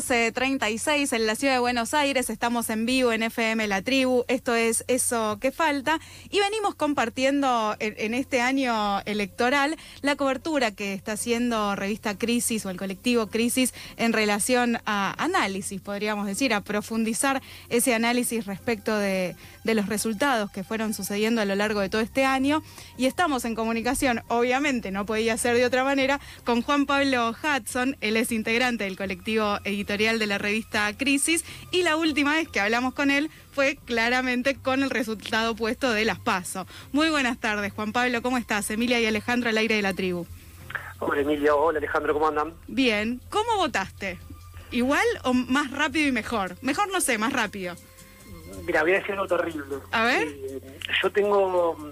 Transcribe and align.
14.36 0.00 1.12
en 1.12 1.26
la 1.26 1.34
ciudad 1.34 1.54
de 1.54 1.58
Buenos 1.58 1.92
Aires, 1.92 2.30
estamos 2.30 2.70
en 2.70 2.86
vivo 2.86 3.12
en 3.12 3.22
FM 3.22 3.66
La 3.66 3.82
Tribu, 3.82 4.24
esto 4.28 4.54
es 4.54 4.82
Eso 4.88 5.38
que 5.38 5.52
falta, 5.52 6.00
y 6.30 6.40
venimos 6.40 6.74
compartiendo 6.74 7.76
en, 7.80 8.14
este 8.14 8.40
año 8.40 9.00
electoral 9.00 9.76
la 10.00 10.16
cobertura 10.16 10.70
que 10.70 10.94
está 10.94 11.12
haciendo 11.12 11.76
Revista 11.76 12.16
Crisis 12.16 12.64
o 12.64 12.70
el 12.70 12.78
colectivo 12.78 13.26
Crisis 13.26 13.74
en 13.98 14.14
relación 14.14 14.78
a 14.86 15.22
análisis, 15.22 15.82
podríamos 15.82 16.26
decir, 16.26 16.54
a 16.54 16.62
profundizar 16.62 17.42
ese 17.68 17.94
análisis 17.94 18.46
respecto 18.46 18.96
de, 18.96 19.36
de 19.64 19.74
los 19.74 19.86
resultados 19.86 20.50
que 20.50 20.64
fueron 20.64 20.94
sucediendo 20.94 21.42
a 21.42 21.44
lo 21.44 21.56
largo 21.56 21.80
de 21.80 21.90
todo 21.90 22.00
este 22.00 22.24
año, 22.24 22.62
y 22.96 23.04
estamos 23.04 23.44
en 23.44 23.54
comunicación, 23.54 24.22
obviamente 24.28 24.92
no 24.92 25.04
podía 25.04 25.36
ser 25.36 25.56
de 25.56 25.66
otra 25.66 25.84
manera, 25.84 26.20
con 26.44 26.62
Juan 26.62 26.86
Pablo 26.86 27.34
Hudson, 27.42 27.98
él 28.00 28.16
es 28.16 28.32
integrante 28.32 28.84
del 28.84 28.96
colectivo 28.96 29.58
editorial 29.64 29.89
de 29.90 30.26
la 30.28 30.38
revista 30.38 30.96
Crisis 30.96 31.44
y 31.72 31.82
la 31.82 31.96
última 31.96 32.34
vez 32.34 32.48
que 32.48 32.60
hablamos 32.60 32.94
con 32.94 33.10
él 33.10 33.28
fue 33.50 33.76
claramente 33.84 34.54
con 34.54 34.84
el 34.84 34.90
resultado 34.90 35.56
puesto 35.56 35.90
de 35.90 36.04
las 36.04 36.20
PASO. 36.20 36.64
Muy 36.92 37.10
buenas 37.10 37.40
tardes, 37.40 37.72
Juan 37.72 37.92
Pablo, 37.92 38.22
¿cómo 38.22 38.38
estás? 38.38 38.70
Emilia 38.70 39.00
y 39.00 39.06
Alejandro 39.06 39.50
al 39.50 39.58
aire 39.58 39.74
de 39.74 39.82
la 39.82 39.92
tribu. 39.92 40.28
Hola 41.00 41.22
Emilia, 41.22 41.56
hola 41.56 41.78
Alejandro, 41.78 42.14
¿cómo 42.14 42.28
andan? 42.28 42.54
Bien, 42.68 43.20
¿cómo 43.30 43.56
votaste? 43.56 44.20
¿Igual 44.70 45.04
o 45.24 45.34
más 45.34 45.72
rápido 45.72 46.06
y 46.06 46.12
mejor? 46.12 46.56
Mejor 46.62 46.88
no 46.92 47.00
sé, 47.00 47.18
más 47.18 47.32
rápido. 47.32 47.74
Mira, 48.64 48.82
voy 48.82 48.92
a 48.92 48.98
decir 48.98 49.12
algo 49.12 49.26
terrible. 49.26 49.76
A 49.90 50.04
ver. 50.04 50.28
Eh, 50.28 50.78
yo 51.02 51.10
tengo 51.10 51.74
mm, 51.74 51.90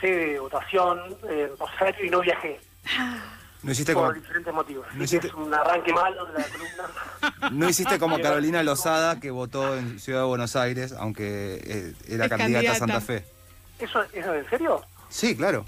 sede 0.00 0.26
de 0.34 0.38
votación 0.38 1.00
en 1.28 1.58
Rosario 1.58 2.04
y 2.04 2.10
no 2.10 2.20
viajé. 2.20 2.60
No 3.64 3.72
hiciste 3.72 3.94
por 3.94 4.14
diferentes 4.14 4.52
motivos. 4.52 4.86
No 4.94 5.04
hiciste... 5.04 5.28
Es 5.28 5.34
un 5.34 5.52
arranque 5.52 5.92
malo 5.92 6.26
de 6.26 6.32
la 6.34 6.44
columna. 6.44 7.50
No 7.50 7.68
hiciste 7.68 7.98
como 7.98 8.18
Carolina 8.22 8.62
Lozada, 8.62 9.18
que 9.18 9.30
votó 9.30 9.76
en 9.76 9.98
Ciudad 9.98 10.20
de 10.20 10.26
Buenos 10.26 10.54
Aires, 10.54 10.92
aunque 10.92 11.60
eh, 11.64 11.94
era 12.08 12.28
candidata, 12.28 12.72
a 12.72 12.74
Santa 12.74 13.00
Fe. 13.00 13.24
¿Eso, 13.78 14.02
¿Eso 14.12 14.34
en 14.34 14.48
serio? 14.50 14.82
Sí, 15.08 15.34
claro. 15.34 15.64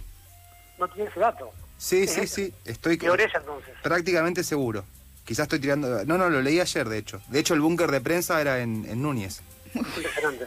¿No 0.78 0.86
tiene 0.88 1.08
ese 1.08 1.20
dato? 1.20 1.50
Sí, 1.78 2.06
sí, 2.06 2.26
sí. 2.26 2.52
Estoy 2.66 2.98
¿Qué 2.98 3.06
ella 3.06 3.28
entonces? 3.34 3.74
Prácticamente 3.82 4.44
seguro. 4.44 4.84
Quizás 5.24 5.44
estoy 5.44 5.58
tirando... 5.58 6.04
No, 6.04 6.18
no, 6.18 6.28
lo 6.28 6.42
leí 6.42 6.60
ayer, 6.60 6.88
de 6.88 6.98
hecho. 6.98 7.20
De 7.28 7.38
hecho, 7.40 7.54
el 7.54 7.60
búnker 7.60 7.90
de 7.90 8.02
prensa 8.02 8.40
era 8.40 8.60
en, 8.60 8.84
en 8.88 9.00
Núñez. 9.00 9.40
Impresionante. 9.74 10.46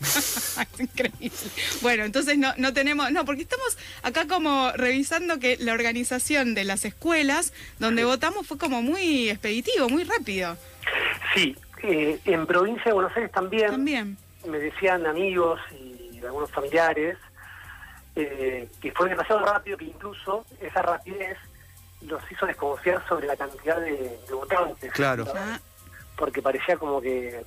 Increíble. 0.78 1.30
Bueno, 1.80 2.04
entonces 2.04 2.38
no, 2.38 2.52
no 2.56 2.72
tenemos, 2.72 3.10
no, 3.10 3.24
porque 3.24 3.42
estamos 3.42 3.76
acá 4.02 4.26
como 4.26 4.70
revisando 4.72 5.38
que 5.38 5.56
la 5.58 5.72
organización 5.72 6.54
de 6.54 6.64
las 6.64 6.84
escuelas 6.84 7.52
donde 7.78 8.04
votamos 8.04 8.46
fue 8.46 8.58
como 8.58 8.82
muy 8.82 9.28
expeditivo, 9.30 9.88
muy 9.88 10.04
rápido. 10.04 10.56
Sí, 11.34 11.56
eh, 11.82 12.18
en 12.24 12.46
provincia 12.46 12.84
de 12.86 12.92
Buenos 12.92 13.16
Aires 13.16 13.32
también. 13.32 13.70
También. 13.70 14.16
Me 14.46 14.58
decían 14.58 15.06
amigos 15.06 15.60
y 15.72 16.18
algunos 16.24 16.50
familiares 16.50 17.16
eh, 18.16 18.68
que 18.80 18.92
fue 18.92 19.08
demasiado 19.08 19.44
rápido, 19.44 19.78
que 19.78 19.84
incluso 19.84 20.44
esa 20.60 20.82
rapidez 20.82 21.36
los 22.02 22.20
hizo 22.30 22.46
desconfiar 22.46 23.06
sobre 23.08 23.26
la 23.26 23.36
cantidad 23.36 23.80
de, 23.80 24.18
votantes. 24.30 24.92
Claro. 24.92 25.24
Porque 26.16 26.42
parecía 26.42 26.76
como 26.76 27.00
que 27.00 27.44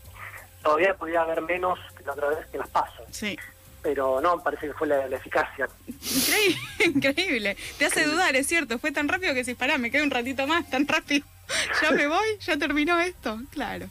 todavía 0.61 0.93
podía 0.95 1.21
haber 1.21 1.41
menos 1.41 1.79
que 1.97 2.03
la 2.03 2.13
otra 2.13 2.29
vez 2.29 2.47
que 2.51 2.57
las 2.57 2.69
paso. 2.69 3.03
Sí. 3.11 3.37
Pero 3.81 4.21
no, 4.21 4.41
parece 4.43 4.67
que 4.67 4.73
fue 4.73 4.87
la, 4.87 5.05
eficacia. 5.07 5.67
Increíble, 5.87 6.59
increíble. 6.85 7.57
Te 7.77 7.85
hace 7.85 8.05
dudar, 8.05 8.35
es 8.35 8.47
cierto. 8.47 8.77
Fue 8.77 8.91
tan 8.91 9.07
rápido 9.07 9.33
que 9.33 9.43
si 9.43 9.55
pará, 9.55 9.77
me 9.77 9.89
quedo 9.89 10.03
un 10.03 10.11
ratito 10.11 10.45
más, 10.45 10.69
tan 10.69 10.87
rápido. 10.87 11.25
ya 11.81 11.91
me 11.91 12.07
voy, 12.07 12.37
ya 12.39 12.57
terminó 12.57 12.99
esto. 12.99 13.39
Claro. 13.51 13.87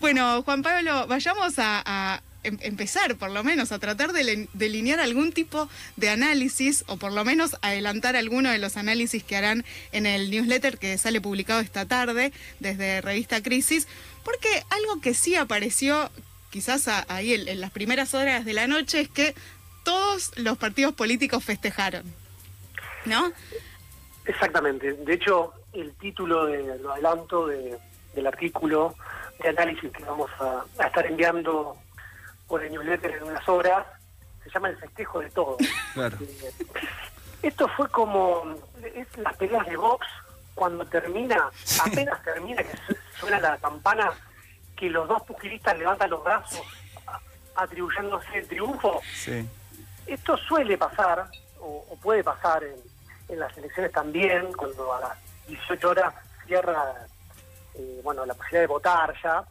Bueno, 0.00 0.42
Juan 0.42 0.62
Pablo, 0.62 1.06
vayamos 1.06 1.54
a, 1.58 2.20
em, 2.48 2.58
empezar 2.62 3.16
por 3.16 3.30
lo 3.30 3.44
menos 3.44 3.72
a 3.72 3.78
tratar 3.78 4.12
de 4.12 4.48
delinear 4.52 5.00
algún 5.00 5.32
tipo 5.32 5.68
de 5.96 6.10
análisis 6.10 6.84
o 6.88 6.96
por 6.96 7.12
lo 7.12 7.24
menos 7.24 7.56
adelantar 7.62 8.16
alguno 8.16 8.50
de 8.50 8.58
los 8.58 8.76
análisis 8.76 9.22
que 9.22 9.36
harán 9.36 9.64
en 9.92 10.06
el 10.06 10.30
newsletter 10.30 10.78
que 10.78 10.98
sale 10.98 11.20
publicado 11.20 11.60
esta 11.60 11.86
tarde 11.86 12.32
desde 12.60 13.00
Revista 13.00 13.42
Crisis 13.42 13.86
porque 14.24 14.48
algo 14.70 15.00
que 15.00 15.14
sí 15.14 15.36
apareció 15.36 16.10
quizás 16.50 16.88
ahí 17.08 17.34
en, 17.34 17.60
las 17.60 17.70
primeras 17.70 18.14
horas 18.14 18.44
de 18.44 18.52
la 18.52 18.66
noche 18.66 19.00
es 19.00 19.08
que 19.08 19.34
todos 19.84 20.32
los 20.36 20.58
partidos 20.58 20.92
políticos 20.94 21.44
festejaron, 21.44 22.02
¿no? 23.04 23.32
Exactamente. 24.26 24.92
De 24.92 25.14
hecho, 25.14 25.54
el 25.72 25.94
título 25.94 26.46
de 26.46 26.78
lo 26.78 26.92
adelanto 26.92 27.46
del 27.46 28.26
artículo 28.26 28.94
de 29.42 29.48
análisis 29.48 29.90
que 29.92 30.04
vamos 30.04 30.30
a, 30.40 30.64
estar 30.84 31.06
enviando 31.06 31.76
por 32.48 32.64
el 32.64 32.72
newsletter 32.72 33.12
en 33.12 33.24
unas 33.24 33.48
horas 33.48 33.86
se 34.42 34.50
llama 34.50 34.70
El 34.70 34.78
festejo 34.78 35.20
de 35.20 35.30
todo. 35.30 35.56
Claro. 35.94 36.16
Eh, 36.20 36.52
esto 37.42 37.68
fue 37.76 37.88
como 37.88 38.54
es 38.82 39.06
las 39.18 39.36
peleas 39.36 39.66
de 39.66 39.76
box 39.76 40.06
cuando 40.54 40.84
termina, 40.86 41.50
apenas 41.84 42.22
termina, 42.24 42.62
que 42.62 42.76
suena 43.18 43.38
la 43.38 43.56
campana, 43.58 44.12
que 44.76 44.90
los 44.90 45.06
dos 45.06 45.22
pugilistas 45.22 45.78
levantan 45.78 46.10
los 46.10 46.22
brazos 46.24 46.62
atribuyéndose 47.54 48.38
el 48.38 48.48
triunfo. 48.48 49.00
Sí. 49.14 49.48
Esto 50.06 50.36
suele 50.36 50.76
pasar, 50.78 51.28
o, 51.60 51.96
puede 52.02 52.24
pasar 52.24 52.62
en, 52.64 53.38
las 53.38 53.56
elecciones 53.58 53.92
también, 53.92 54.52
cuando 54.54 54.94
a 54.94 55.00
las 55.00 55.18
18 55.48 55.88
horas 55.88 56.14
cierra 56.46 57.06
eh, 57.74 58.00
bueno, 58.02 58.24
la 58.24 58.34
posibilidad 58.34 58.62
de 58.62 58.66
votar 58.66 59.14
ya, 59.22 59.44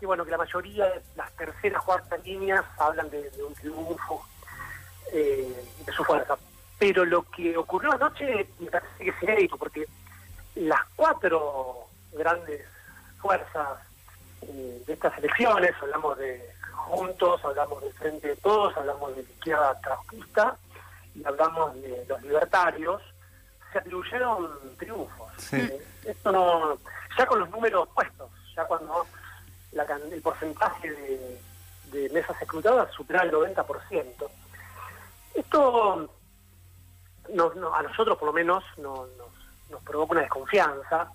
que 0.00 0.06
bueno, 0.06 0.24
que 0.24 0.30
la 0.30 0.38
mayoría 0.38 0.86
de 0.86 1.02
las 1.14 1.30
terceras, 1.32 1.82
cuartas 1.84 2.24
líneas 2.24 2.64
hablan 2.78 3.10
de, 3.10 3.30
un 3.46 3.54
triunfo 3.54 4.26
eh, 5.12 5.64
de 5.84 5.92
su 5.92 6.02
fuerza. 6.02 6.36
Pero 6.78 7.04
lo 7.04 7.22
que 7.30 7.54
ocurrió 7.56 7.92
anoche 7.92 8.48
me 8.58 8.70
parece 8.70 9.04
que 9.04 9.10
es 9.10 9.22
inédito, 9.22 9.58
porque 9.58 9.86
las 10.54 10.80
cuatro 10.96 11.86
grandes 12.12 12.66
fuerzas 13.20 13.78
eh, 14.40 14.82
de 14.86 14.92
estas 14.94 15.16
elecciones, 15.18 15.72
hablamos 15.82 16.16
de 16.16 16.50
Juntos, 16.72 17.44
hablamos 17.44 17.82
del 17.82 17.92
Frente 17.92 18.28
de 18.28 18.36
Todos, 18.36 18.74
hablamos 18.78 19.14
de 19.14 19.22
la 19.22 19.28
izquierda 19.28 19.80
trotskista 19.82 20.56
y 21.14 21.24
hablamos 21.26 21.74
de 21.74 22.06
los 22.08 22.22
libertarios, 22.22 23.02
se 23.70 23.78
atribuyeron 23.78 24.48
triunfos. 24.78 25.52
Eh, 25.52 25.86
esto 26.06 26.32
no, 26.32 26.78
ya 27.18 27.26
con 27.26 27.40
los 27.40 27.50
números 27.50 27.86
puestos, 27.94 28.30
ya 28.56 28.64
cuando 28.64 29.04
el 29.72 30.22
porcentaje 30.22 30.90
de, 31.92 32.10
mesas 32.10 32.40
escrutadas 32.40 32.92
supera 32.92 33.22
el 33.22 33.32
90%. 33.32 34.28
Esto 35.34 36.10
no, 37.34 37.74
a 37.74 37.82
nosotros 37.82 38.18
por 38.18 38.26
lo 38.26 38.32
menos 38.32 38.64
no, 38.78 39.06
nos 39.18 39.40
nos 39.70 39.82
provoca 39.82 40.12
una 40.12 40.22
desconfianza 40.22 41.10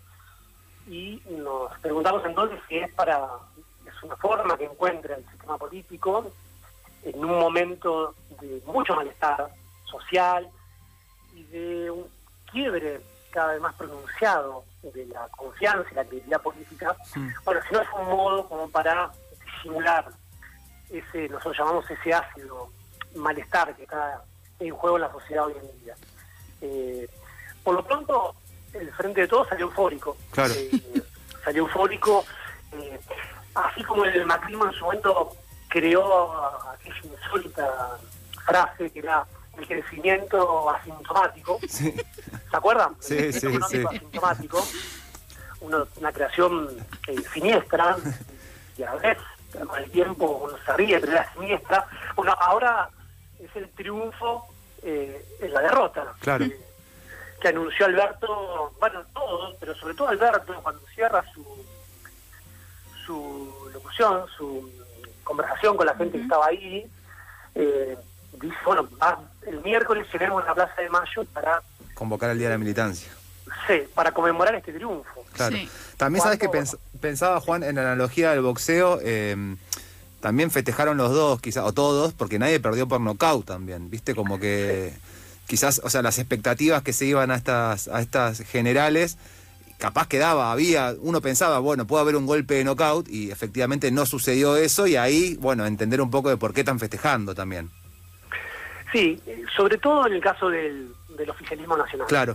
y 0.88 1.22
nos 1.30 1.78
preguntamos 1.80 2.24
entonces 2.26 2.60
si 2.68 2.78
es 2.78 2.94
para 2.94 3.28
es 3.86 4.04
una 4.04 4.16
forma 4.16 4.58
que 4.58 4.66
encuentra 4.66 5.16
el 5.16 5.26
sistema 5.30 5.58
político 5.58 6.32
en 7.04 7.24
un 7.24 7.40
momento 7.40 8.16
de 8.42 8.62
mucho 8.66 8.96
malestar 8.96 9.50
social 9.86 10.50
y 11.36 11.44
de 11.44 11.92
un 11.92 12.08
quiebre 12.52 13.02
cada 13.36 13.52
vez 13.52 13.62
más 13.62 13.76
pronunciado 13.76 14.64
de 14.82 15.06
la 15.08 15.28
confianza 15.28 15.88
y 15.92 15.96
la 15.96 16.06
credibilidad 16.06 16.42
política, 16.42 16.96
bueno, 17.44 17.62
si 17.68 17.74
no 17.74 17.82
es 17.82 17.88
un 18.00 18.06
modo 18.08 18.48
como 18.48 18.70
para 18.70 19.12
disimular 19.46 20.10
ese, 20.90 21.28
nosotros 21.28 21.58
llamamos 21.58 21.92
ese 21.92 22.14
ácido 22.14 22.70
malestar 23.16 23.76
que 23.76 23.84
está 23.84 24.24
en 24.60 24.74
juego 24.74 24.96
en 24.96 25.02
la 25.02 25.12
sociedad 25.12 25.46
hoy 25.46 25.54
en 25.62 25.84
día. 25.84 25.96
Eh, 26.62 27.10
por 27.62 27.76
lo 27.76 27.84
pronto, 27.84 28.36
el 28.74 28.92
Frente 28.94 29.22
de 29.22 29.28
Todos 29.28 29.50
salió 29.50 29.66
eufórico. 29.66 30.16
Claro. 30.32 30.54
Eh, 30.56 31.02
salió 31.44 31.64
eufórico, 31.64 32.26
eh, 32.72 33.00
así 33.54 33.84
como 33.84 34.06
el 34.06 34.26
macrismo 34.26 34.66
en 34.66 34.72
su 34.72 34.86
momento 34.86 35.36
creó 35.68 36.32
aquella 36.70 37.02
insólita 37.04 37.98
frase 38.46 38.90
que 38.92 39.00
era 39.00 39.26
el 39.58 39.68
crecimiento 39.68 40.70
asintomático. 40.70 41.60
¿Se 41.68 41.94
acuerdan? 42.52 42.96
Sí, 43.00 43.32
sí, 43.34 43.48
sí. 43.70 43.84
asintomático. 43.86 44.66
una 45.62 46.12
creación 46.12 46.70
eh, 47.08 47.16
siniestra 47.34 47.98
y 48.78 48.84
a 48.84 48.94
la 48.94 48.96
vez 48.96 49.18
con 49.64 49.82
el 49.82 49.90
tiempo 49.90 50.26
uno 50.44 50.58
se 50.66 50.74
ríe, 50.74 51.00
pero 51.00 51.14
era 51.14 51.34
siniestra. 51.34 51.88
Bueno, 52.16 52.36
ahora 52.40 52.90
es 53.40 53.56
el 53.56 53.70
triunfo 53.70 54.48
eh, 54.84 55.26
en 55.42 55.54
la 55.54 55.62
derrota. 55.62 56.14
Claro. 56.20 56.46
Eh, 56.46 56.60
que 57.40 57.48
anunció 57.50 57.86
Alberto, 57.86 58.74
bueno, 58.80 59.04
todos, 59.14 59.56
pero 59.60 59.76
sobre 59.76 59.94
todo 59.94 60.08
Alberto, 60.08 60.54
cuando 60.64 60.82
cierra 60.94 61.24
su, 61.34 61.46
su 63.06 63.70
locución, 63.74 64.26
su 64.38 64.70
conversación 65.24 65.76
con 65.76 65.86
la 65.86 65.96
gente 65.96 66.18
que 66.18 66.24
estaba 66.24 66.48
ahí, 66.48 66.90
eh, 67.56 67.98
dice, 68.42 68.56
bueno, 68.66 68.88
el 69.48 69.62
miércoles 69.62 70.08
llegaremos 70.12 70.44
a 70.44 70.48
la 70.48 70.56
Plaza 70.56 70.82
de 70.82 70.90
Mayo 70.90 71.26
para... 71.34 71.62
Convocar 71.94 72.30
el 72.30 72.38
Día 72.38 72.48
de 72.50 72.56
la 72.56 72.58
Militancia. 72.60 73.12
Sí, 73.68 73.84
para 73.94 74.12
conmemorar 74.12 74.56
este 74.56 74.74
triunfo. 74.74 75.24
Claro. 75.34 75.58
También 75.98 76.24
sabes 76.24 76.40
que 76.40 76.50
pensaba, 77.00 77.40
Juan, 77.40 77.64
en 77.64 77.76
la 77.76 77.82
analogía 77.82 78.32
del 78.32 78.42
boxeo, 78.42 79.00
eh, 79.02 79.56
también 80.20 80.50
festejaron 80.50 80.98
los 80.98 81.12
dos, 81.12 81.40
quizás, 81.40 81.64
o 81.66 81.74
todos, 81.74 82.14
porque 82.14 82.40
nadie 82.40 82.60
perdió 82.60 82.88
por 82.88 83.00
nocaut 83.00 83.46
también, 83.46 83.90
¿viste? 83.90 84.16
Como 84.16 84.40
que 84.40 84.94
quizás, 85.46 85.80
o 85.84 85.90
sea, 85.90 86.02
las 86.02 86.18
expectativas 86.18 86.82
que 86.82 86.94
se 86.94 87.06
iban 87.06 87.30
a 87.32 87.36
estas, 87.36 87.88
a 87.88 88.02
estas 88.02 88.40
generales, 88.42 89.18
capaz 89.78 90.08
quedaba, 90.08 90.52
había, 90.52 90.96
uno 91.00 91.22
pensaba, 91.22 91.60
bueno, 91.60 91.86
puede 91.86 92.02
haber 92.02 92.16
un 92.16 92.26
golpe 92.26 92.56
de 92.56 92.64
knockout, 92.64 93.08
y 93.08 93.30
efectivamente 93.32 93.92
no 93.92 94.06
sucedió 94.06 94.58
eso, 94.58 94.88
y 94.88 94.96
ahí, 94.96 95.38
bueno, 95.40 95.66
entender 95.66 96.02
un 96.02 96.10
poco 96.10 96.30
de 96.30 96.38
por 96.38 96.54
qué 96.54 96.62
están 96.62 96.80
festejando 96.80 97.36
también. 97.36 97.70
Sí, 98.96 99.22
sobre 99.58 99.78
todo 99.78 100.08
en 100.08 100.14
el 100.14 100.22
caso 100.22 100.50
del, 100.50 100.96
oficialismo 101.30 101.76
nacional. 101.76 102.08
Claro. 102.08 102.34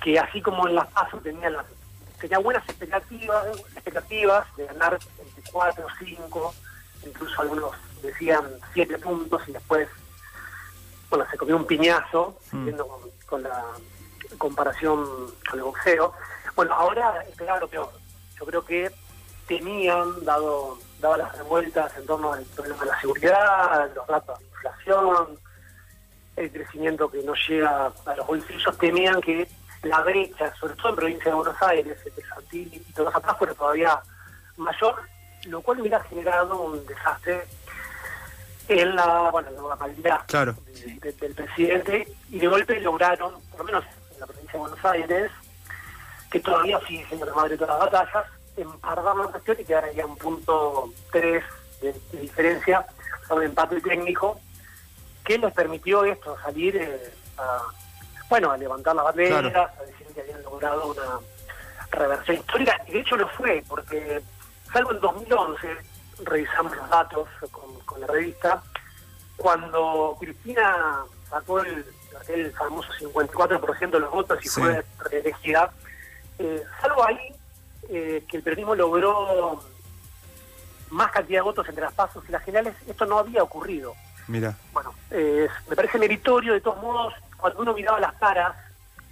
Que 0.00 0.20
así 0.20 0.40
como 0.40 0.68
en 0.68 0.76
las 0.76 0.86
pasos 0.86 1.20
tenía, 1.20 1.50
las, 1.50 1.66
tenía 2.20 2.38
buenas 2.38 2.62
expectativas, 2.68 3.44
expectativas 3.74 4.46
de 4.56 4.66
ganar 4.66 5.00
entre 5.18 5.50
4 5.50 5.84
o 5.84 5.88
5, 5.98 6.54
incluso 7.06 7.40
algunos 7.40 7.72
decían 8.02 8.44
7 8.72 8.98
puntos 8.98 9.42
y 9.48 9.52
después 9.52 9.88
bueno, 11.08 11.26
se 11.28 11.36
comió 11.36 11.56
un 11.56 11.66
piñazo, 11.66 12.38
mm. 12.52 12.70
con, 13.26 13.42
la 13.42 13.64
comparación 14.38 15.04
con 15.48 15.58
el 15.58 15.64
boxeo. 15.64 16.12
Bueno, 16.54 16.72
ahora 16.72 17.24
es 17.28 17.34
claro 17.34 17.66
peor. 17.66 17.90
Yo 18.38 18.46
creo 18.46 18.64
que 18.64 18.92
tenían, 19.48 20.24
dado, 20.24 20.78
dado 21.00 21.16
las 21.16 21.36
revueltas 21.36 21.96
en 21.96 22.06
torno 22.06 22.32
al 22.32 22.44
problema 22.44 22.84
de 22.84 22.90
la 22.90 23.00
seguridad, 23.00 23.90
los 23.92 24.06
datos 24.06 24.38
de 24.38 24.44
inflación, 24.44 25.36
el 26.36 26.50
crecimiento 26.50 27.10
que 27.10 27.22
no 27.22 27.34
llega 27.34 27.92
a 28.06 28.14
los 28.16 28.26
bolsillos, 28.26 28.78
temían 28.78 29.20
que 29.20 29.48
la 29.82 30.00
brecha, 30.00 30.54
sobre 30.56 30.74
todo 30.74 30.90
en 30.90 30.96
provincia 30.96 31.30
de 31.30 31.34
Buenos 31.34 31.62
Aires, 31.62 31.98
entre 32.04 32.24
Santil 32.26 32.84
y 32.88 32.92
todos 32.92 33.14
atrás, 33.14 33.36
fuera 33.38 33.54
todavía 33.54 34.00
mayor, 34.56 35.02
lo 35.46 35.62
cual 35.62 35.80
hubiera 35.80 36.00
generado 36.04 36.60
un 36.60 36.86
desastre 36.86 37.46
en 38.68 38.94
la, 38.94 39.30
bueno, 39.30 39.50
la 39.50 39.60
normalidad 39.60 40.26
del 40.26 41.34
presidente 41.34 42.06
y 42.30 42.38
de 42.38 42.46
golpe 42.46 42.80
lograron, 42.80 43.34
por 43.50 43.60
lo 43.60 43.64
menos 43.64 43.84
en 44.14 44.20
la 44.20 44.26
provincia 44.26 44.52
de 44.52 44.58
Buenos 44.58 44.84
Aires, 44.84 45.30
que 46.30 46.40
todavía 46.40 46.78
sigue 46.86 47.04
siendo 47.06 47.26
la 47.26 47.34
madre 47.34 47.50
de 47.50 47.58
todas 47.58 47.80
las 47.80 47.90
batallas, 47.90 48.30
empardar 48.56 49.16
la 49.16 49.24
cuestión 49.24 49.56
y 49.60 49.64
quedar 49.64 49.92
ya 49.92 50.06
un 50.06 50.16
punto 50.16 50.92
3 51.10 51.42
de, 51.80 51.94
diferencia 52.20 52.86
a 53.28 53.34
un 53.34 53.42
empate 53.42 53.80
técnico 53.80 54.38
que 55.24 55.38
les 55.38 55.52
permitió 55.52 56.04
esto, 56.04 56.36
salir 56.42 56.76
eh, 56.76 57.12
a, 57.38 57.62
bueno, 58.28 58.50
a 58.50 58.56
levantar 58.56 58.94
las 58.94 59.04
banderas, 59.04 59.70
a 59.78 59.82
decir 59.84 60.06
que 60.14 60.20
habían 60.22 60.42
logrado 60.42 60.86
una 60.92 61.20
reversión 61.90 62.36
histórica, 62.36 62.80
y 62.86 62.92
de 62.92 63.00
hecho 63.00 63.16
lo 63.16 63.28
fue, 63.28 63.62
porque 63.68 64.22
salvo 64.72 64.92
en 64.92 65.00
2011, 65.00 65.76
revisamos 66.24 66.76
los 66.76 66.90
datos 66.90 67.28
con, 67.50 68.00
la 68.00 68.06
revista, 68.06 68.62
cuando 69.36 70.16
Cristina 70.20 71.04
sacó 71.28 71.60
el, 71.60 71.84
el 72.28 72.52
famoso 72.52 72.88
54% 73.00 73.90
de 73.90 74.00
los 74.00 74.10
votos 74.10 74.38
y 74.44 74.48
fue 74.48 74.84
reelegida, 74.98 75.72
eh, 76.38 76.62
salvo 76.80 77.06
ahí 77.06 77.34
eh, 77.88 78.24
que 78.28 78.36
el 78.36 78.42
periodismo 78.42 78.74
logró 78.74 79.60
más 80.90 81.10
cantidad 81.10 81.38
de 81.38 81.42
votos 81.42 81.68
entre 81.68 81.84
las 81.84 81.92
pasos 81.92 82.22
y 82.28 82.32
las 82.32 82.44
generales, 82.44 82.74
esto 82.86 83.04
no 83.06 83.18
había 83.18 83.42
ocurrido. 83.42 83.94
Mira. 84.30 84.56
Bueno, 84.72 84.94
me 85.10 85.76
parece 85.76 85.98
meritorio, 85.98 86.52
de 86.52 86.60
todos 86.60 86.80
modos, 86.80 87.14
cuando 87.36 87.60
uno 87.62 87.74
miraba 87.74 87.98
las 87.98 88.12
caras 88.14 88.54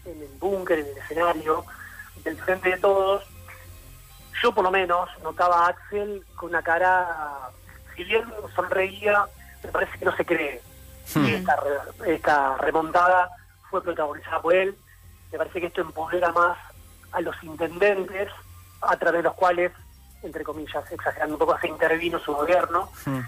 en 0.04 0.22
el 0.22 0.38
búnker, 0.38 0.78
en 0.78 0.86
el 0.86 0.98
escenario, 0.98 1.64
del 2.22 2.36
frente 2.36 2.70
de 2.70 2.78
todos, 2.78 3.24
yo 4.40 4.52
por 4.52 4.62
lo 4.62 4.70
menos 4.70 5.08
notaba 5.24 5.66
a 5.66 5.68
Axel 5.70 6.24
con 6.36 6.50
una 6.50 6.62
cara, 6.62 7.50
si 7.96 8.04
bien 8.04 8.22
sonreía, 8.54 9.26
me 9.64 9.70
parece 9.72 9.98
que 9.98 10.04
no 10.04 10.16
se 10.16 10.24
cree. 10.24 10.62
Hmm. 11.12 11.26
Esta, 11.26 11.58
esta, 12.06 12.56
remontada 12.58 13.28
fue 13.70 13.82
protagonizada 13.82 14.40
por 14.40 14.54
él. 14.54 14.76
Me 15.32 15.38
parece 15.38 15.60
que 15.60 15.66
esto 15.66 15.80
empodera 15.80 16.30
más 16.30 16.56
a 17.10 17.20
los 17.20 17.34
intendentes, 17.42 18.30
a 18.82 18.96
través 18.96 19.18
de 19.18 19.24
los 19.24 19.34
cuales, 19.34 19.72
entre 20.22 20.44
comillas, 20.44 20.90
exagerando 20.92 21.34
un 21.34 21.38
poco, 21.40 21.58
se 21.58 21.66
intervino 21.66 22.20
su 22.20 22.32
gobierno, 22.32 22.88
hmm. 23.04 23.20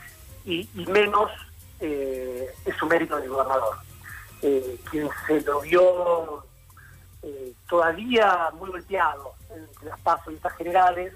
y, 0.44 0.68
menos 0.86 1.32
eh, 1.80 2.54
es 2.64 2.76
su 2.76 2.86
mérito 2.86 3.16
del 3.16 3.28
gobernador. 3.28 3.76
Eh, 4.42 4.78
quien 4.90 5.08
se 5.26 5.40
lo 5.42 5.60
vio 5.60 6.44
eh, 7.22 7.52
todavía 7.68 8.50
muy 8.54 8.70
golpeado 8.70 9.34
entre 9.50 9.88
las 9.88 10.00
pasos 10.00 10.32
y 10.32 10.36
estas 10.36 10.54
generales, 10.56 11.12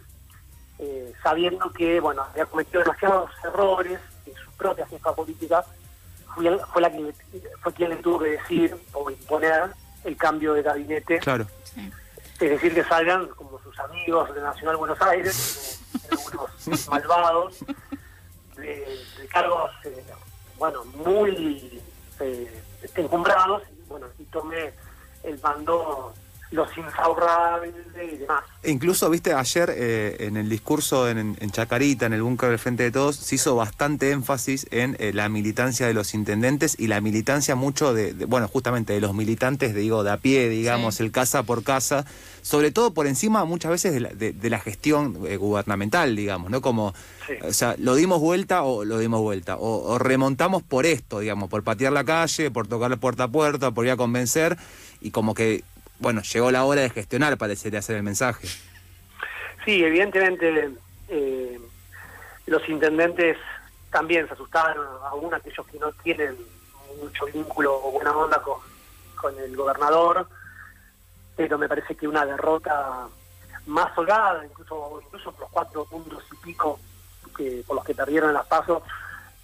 sabiendo 1.23 1.73
que 1.73 2.01
bueno 2.01 2.23
había 2.23 2.47
cometido 2.47 2.83
demasiados 2.83 3.31
errores 3.45 4.01
en 4.27 4.35
su 4.35 4.51
propia 4.53 4.87
jefa 4.87 5.15
política, 5.15 5.65
fue, 6.35 6.59
fue, 6.73 6.83
la 6.83 6.91
que, 6.91 7.15
fue 7.63 7.73
quien 7.73 7.91
le 7.91 7.97
tuvo 7.97 8.19
que 8.19 8.31
decir 8.31 8.77
o 8.93 9.11
imponer 9.11 9.71
el 10.03 10.17
cambio 10.17 10.53
de 10.53 10.63
gabinete. 10.63 11.19
Claro. 11.21 11.47
Es 12.41 12.51
decir, 12.51 12.75
que 12.75 12.85
salgan 12.85 13.29
como 13.29 13.59
sus 13.61 13.79
amigos 13.79 14.35
de 14.35 14.41
Nacional 14.41 14.77
Buenos 14.77 15.01
Aires, 15.01 15.81
algunos 16.11 16.89
malvados, 16.89 17.65
de, 18.57 18.99
cargos, 19.31 19.71
eh, 19.85 20.05
bueno, 20.59 20.85
muy 20.85 21.81
encumbrados, 22.97 23.63
bueno, 23.89 24.07
y 24.19 24.25
tome 24.25 24.73
el 25.23 25.41
mando 25.41 26.15
los 26.55 26.69
insaurables 26.79 27.75
y 27.97 28.17
demás. 28.19 28.45
E 28.63 28.71
incluso, 28.71 29.11
viste, 29.11 29.35
ayer 29.35 29.71
eh, 29.77 30.17
en 30.21 30.37
el 30.37 30.49
discurso 30.49 31.09
en, 31.09 31.37
Chacarita, 31.51 32.07
en 32.07 32.13
el 32.13 32.23
búnker 32.23 32.49
del 32.51 32.59
Frente 32.59 32.85
de 32.85 32.91
Todos, 32.91 33.17
se 33.17 33.35
hizo 33.35 33.57
bastante 33.57 34.11
énfasis 34.11 34.67
en 34.71 34.97
eh, 35.01 35.13
la 35.13 35.29
militancia 35.29 35.87
de 35.87 35.95
los 35.95 36.15
intendentes 36.15 36.77
y 36.79 36.87
la 36.87 37.01
militancia 37.01 37.57
mucho 37.57 37.93
de, 37.93 38.13
bueno, 38.27 38.49
justamente 38.49 38.93
de 38.93 39.01
los 39.01 39.15
militantes, 39.15 39.75
digo, 39.75 40.05
de 40.05 40.13
a 40.13 40.17
pie, 40.17 40.49
digamos, 40.49 41.01
el 41.01 41.11
casa 41.11 41.43
por 41.43 41.65
casa, 41.65 42.07
sobre 42.43 42.71
todo 42.71 42.95
por 42.95 43.07
encima 43.07 43.45
muchas 43.45 43.73
veces 43.73 43.93
de 43.93 44.51
la, 44.51 44.59
gestión 44.61 45.19
eh, 45.27 45.37
gubernamental, 45.37 46.15
digamos, 46.15 46.51
¿no? 46.51 46.61
Como, 46.61 46.95
o 47.43 47.53
sea, 47.53 47.75
lo 47.79 47.97
dimos 47.97 48.21
vuelta 48.21 48.63
o 48.63 48.85
lo 48.85 48.99
dimos 48.99 49.21
vuelta, 49.21 49.57
o, 49.59 49.99
remontamos 49.99 50.63
por 50.63 50.87
esto, 50.87 51.19
digamos, 51.21 51.51
por 51.51 51.65
patear 51.65 51.93
la 51.93 52.05
calle, 52.05 52.51
por 52.51 52.69
tocar 52.69 52.97
puerta 52.99 53.25
a 53.25 53.29
puerta, 53.29 53.73
por 53.73 53.85
ir 53.85 53.91
a 53.91 53.97
convencer, 53.97 54.57
y 55.01 55.11
como 55.11 55.35
que 55.35 55.65
bueno, 55.99 56.23
llegó 56.23 56.51
la 56.51 56.65
hora 56.65 56.83
de 56.83 56.91
gestionar, 56.91 57.37
parecería 57.37 57.79
hacer 57.79 57.97
el 57.97 58.03
mensaje. 58.03 58.49
Sí, 59.65 59.83
evidentemente 59.83 60.71
eh, 61.09 61.59
los 62.47 62.69
intendentes 62.69 63.39
también 63.91 64.27
se 64.27 64.35
asustaron, 64.35 64.87
aún 65.05 65.33
aquellos 65.33 65.67
que 65.67 65.79
no 65.79 65.93
tienen 66.03 66.37
mucho 67.01 67.27
vínculo 67.27 67.75
o 67.75 67.93
buena 67.93 68.17
onda 68.17 68.43
con, 68.43 68.59
con 69.15 69.39
el 69.39 69.57
gobernador, 69.57 70.29
pero 71.37 71.59
me 71.59 71.69
parece 71.69 71.95
que 71.95 72.07
una 72.07 72.27
derrota 72.27 73.09
más 73.67 73.97
holgada, 73.97 74.45
incluso, 74.45 75.01
incluso 75.05 75.33
por 75.33 75.41
los 75.43 75.51
cuatro 75.51 75.85
puntos 75.85 76.23
y 76.33 76.37
pico 76.45 76.79
que, 77.37 77.65
por 77.67 77.77
los 77.77 77.85
que 77.85 77.95
perdieron 77.95 78.33
las 78.33 78.47
pasos, 78.47 78.83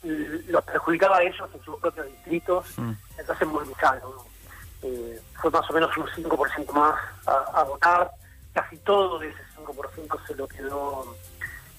los 0.03 0.65
perjudicaba 0.65 1.19
a 1.19 1.23
ellos 1.23 1.49
en 1.55 1.63
sus 1.63 1.79
propios 1.79 2.07
distritos, 2.07 2.67
mm. 2.79 2.93
entonces 3.19 3.49
movilizaron. 3.49 4.30
Eh, 4.83 5.21
fue 5.41 5.51
más 5.51 5.69
o 5.69 5.73
menos 5.73 5.95
un 5.97 6.07
5% 6.07 6.73
más 6.73 6.99
a, 7.27 7.63
votar. 7.65 8.11
Casi 8.53 8.77
todo 8.79 9.19
de 9.19 9.29
ese 9.29 9.39
5% 9.57 10.27
se 10.27 10.35
lo 10.35 10.49
quedó 10.49 11.17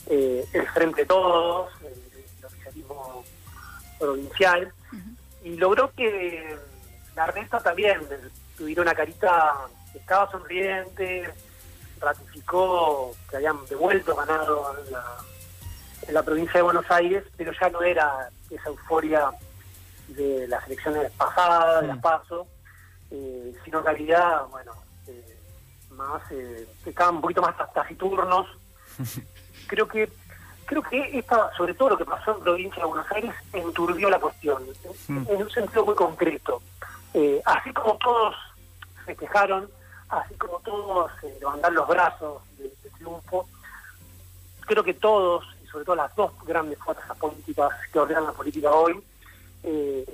eh, 0.07 0.45
el 0.53 0.67
Frente 0.69 1.05
Todos, 1.05 1.71
el, 1.81 2.45
oficialismo 2.45 3.23
provincial, 3.99 4.73
y 5.43 5.57
logró 5.57 5.91
que 5.93 6.57
la 7.15 7.25
resta 7.27 7.59
también 7.59 7.99
tuviera 8.57 8.81
una 8.81 8.95
carita 8.95 9.53
que 9.91 9.99
estaba 9.99 10.29
sonriente, 10.31 11.29
ratificó 11.99 13.11
que 13.29 13.37
habían 13.37 13.57
devuelto 13.67 14.15
ganado 14.15 14.75
en 14.85 14.91
la, 14.91 15.05
en 16.07 16.13
la 16.13 16.23
provincia 16.23 16.53
de 16.53 16.61
Buenos 16.61 16.89
Aires, 16.89 17.23
pero 17.37 17.51
ya 17.59 17.69
no 17.69 17.81
era 17.81 18.29
esa 18.49 18.69
euforia 18.69 19.31
de 20.07 20.47
las 20.47 20.65
elecciones 20.67 21.11
pasadas, 21.11 21.81
de 21.81 21.87
las 21.87 21.97
PASO, 21.99 22.47
eh, 23.11 23.53
sino 23.63 23.79
en 23.79 23.85
realidad, 23.85 24.45
bueno, 24.49 24.73
eh, 25.07 25.37
más 25.91 26.21
eh, 26.31 26.67
estaban 26.85 27.15
un 27.15 27.21
poquito 27.21 27.41
más 27.41 27.55
taciturnos. 27.73 28.47
creo 29.67 29.87
que 29.87 30.09
creo 30.65 30.83
que 30.83 31.19
esta, 31.19 31.51
sobre 31.57 31.73
todo 31.73 31.89
lo 31.89 31.97
que 31.97 32.05
pasó 32.05 32.31
en 32.37 32.43
provincia 32.43 32.81
de 32.81 32.87
Buenos 32.87 33.11
Aires, 33.11 33.33
enturbió 33.51 34.09
la 34.09 34.19
cuestión, 34.19 34.63
en, 35.09 35.27
en 35.27 35.41
un 35.41 35.49
sentido 35.49 35.85
muy 35.85 35.95
concreto. 35.95 36.61
Eh, 37.13 37.41
así 37.43 37.73
como 37.73 37.97
todos 37.97 38.35
festejaron, 39.05 39.69
así 40.07 40.33
como 40.35 40.59
todos 40.59 41.11
eh, 41.23 41.37
levantaron 41.41 41.75
los 41.75 41.87
brazos 41.89 42.41
de, 42.57 42.63
de 42.63 42.89
triunfo, 42.97 43.49
creo 44.61 44.81
que 44.81 44.93
todos, 44.93 45.45
y 45.61 45.67
sobre 45.67 45.83
todo 45.83 45.95
las 45.97 46.15
dos 46.15 46.31
grandes 46.45 46.79
fuerzas 46.79 47.17
políticas 47.17 47.71
que 47.91 47.99
ordenan 47.99 48.25
la 48.25 48.31
política 48.31 48.71
hoy, 48.71 49.03
eh, 49.63 50.05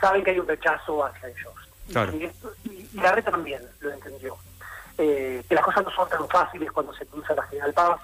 saben 0.00 0.24
que 0.24 0.30
hay 0.30 0.38
un 0.38 0.48
rechazo 0.48 1.04
hacia 1.04 1.28
ellos. 1.28 1.54
Claro. 1.92 2.14
Y, 2.16 2.24
esto- 2.24 2.52
y- 2.64 2.88
y 2.92 2.96
la 3.00 3.12
reta 3.12 3.30
también 3.30 3.62
lo 3.80 3.90
entendió. 3.92 4.36
Eh, 4.98 5.44
que 5.48 5.54
las 5.54 5.64
cosas 5.64 5.84
no 5.84 5.90
son 5.90 6.08
tan 6.08 6.26
fáciles 6.28 6.72
cuando 6.72 6.94
se 6.94 7.06
cruza 7.06 7.34
la 7.34 7.42
General 7.44 7.72
Paz, 7.74 8.00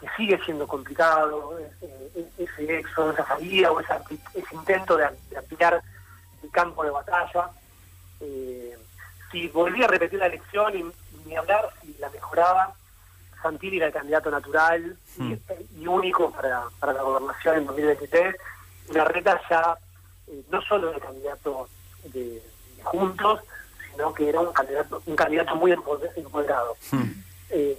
que 0.00 0.06
sigue 0.16 0.38
siendo 0.44 0.66
complicado 0.66 1.58
eh, 1.82 2.28
ese 2.38 2.78
éxodo, 2.78 3.12
esa 3.12 3.26
salida 3.26 3.70
o 3.70 3.80
ese 3.80 3.94
intento 4.52 4.96
de, 4.96 5.08
de 5.28 5.36
ampliar 5.38 5.82
el 6.42 6.50
campo 6.50 6.82
de 6.84 6.90
batalla. 6.90 7.50
Eh, 8.20 8.76
si 9.30 9.48
volvía 9.48 9.84
a 9.84 9.88
repetir 9.88 10.18
la 10.18 10.26
elección 10.26 10.76
y 10.76 10.92
ni 11.28 11.36
hablar 11.36 11.68
si 11.82 11.94
la 11.98 12.08
mejoraba, 12.10 12.72
Santilli 13.42 13.76
era 13.76 13.86
el 13.86 13.92
candidato 13.92 14.30
natural 14.30 14.96
y, 15.18 15.38
y 15.82 15.86
único 15.86 16.30
para, 16.30 16.62
para 16.78 16.92
la 16.94 17.02
gobernación 17.02 17.56
en 17.58 17.66
2023. 17.66 18.36
Y 18.88 18.92
la 18.94 19.04
reta 19.04 19.40
ya 19.48 19.76
eh, 20.28 20.42
no 20.50 20.60
solo 20.62 20.88
era 20.88 20.96
el 20.96 21.02
candidato 21.02 21.68
de 22.04 22.42
Juntos, 22.84 23.40
sino 23.90 24.12
que 24.14 24.28
era 24.28 24.40
un 24.40 24.52
candidato 24.52 25.02
un 25.06 25.16
candidato 25.16 25.54
muy 25.56 25.72
empoder- 25.72 26.12
empoderado. 26.16 26.76
Eh, 27.50 27.78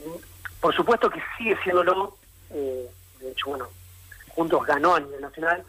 por 0.59 0.73
supuesto 0.75 1.09
que 1.09 1.21
sigue 1.37 1.57
siéndolo, 1.63 2.15
eh, 2.51 2.89
de 3.19 3.31
hecho, 3.31 3.49
bueno, 3.49 3.67
Juntos 4.35 4.65
ganó 4.65 4.95
a 4.95 4.99
nivel 4.99 5.21
nacional, 5.21 5.63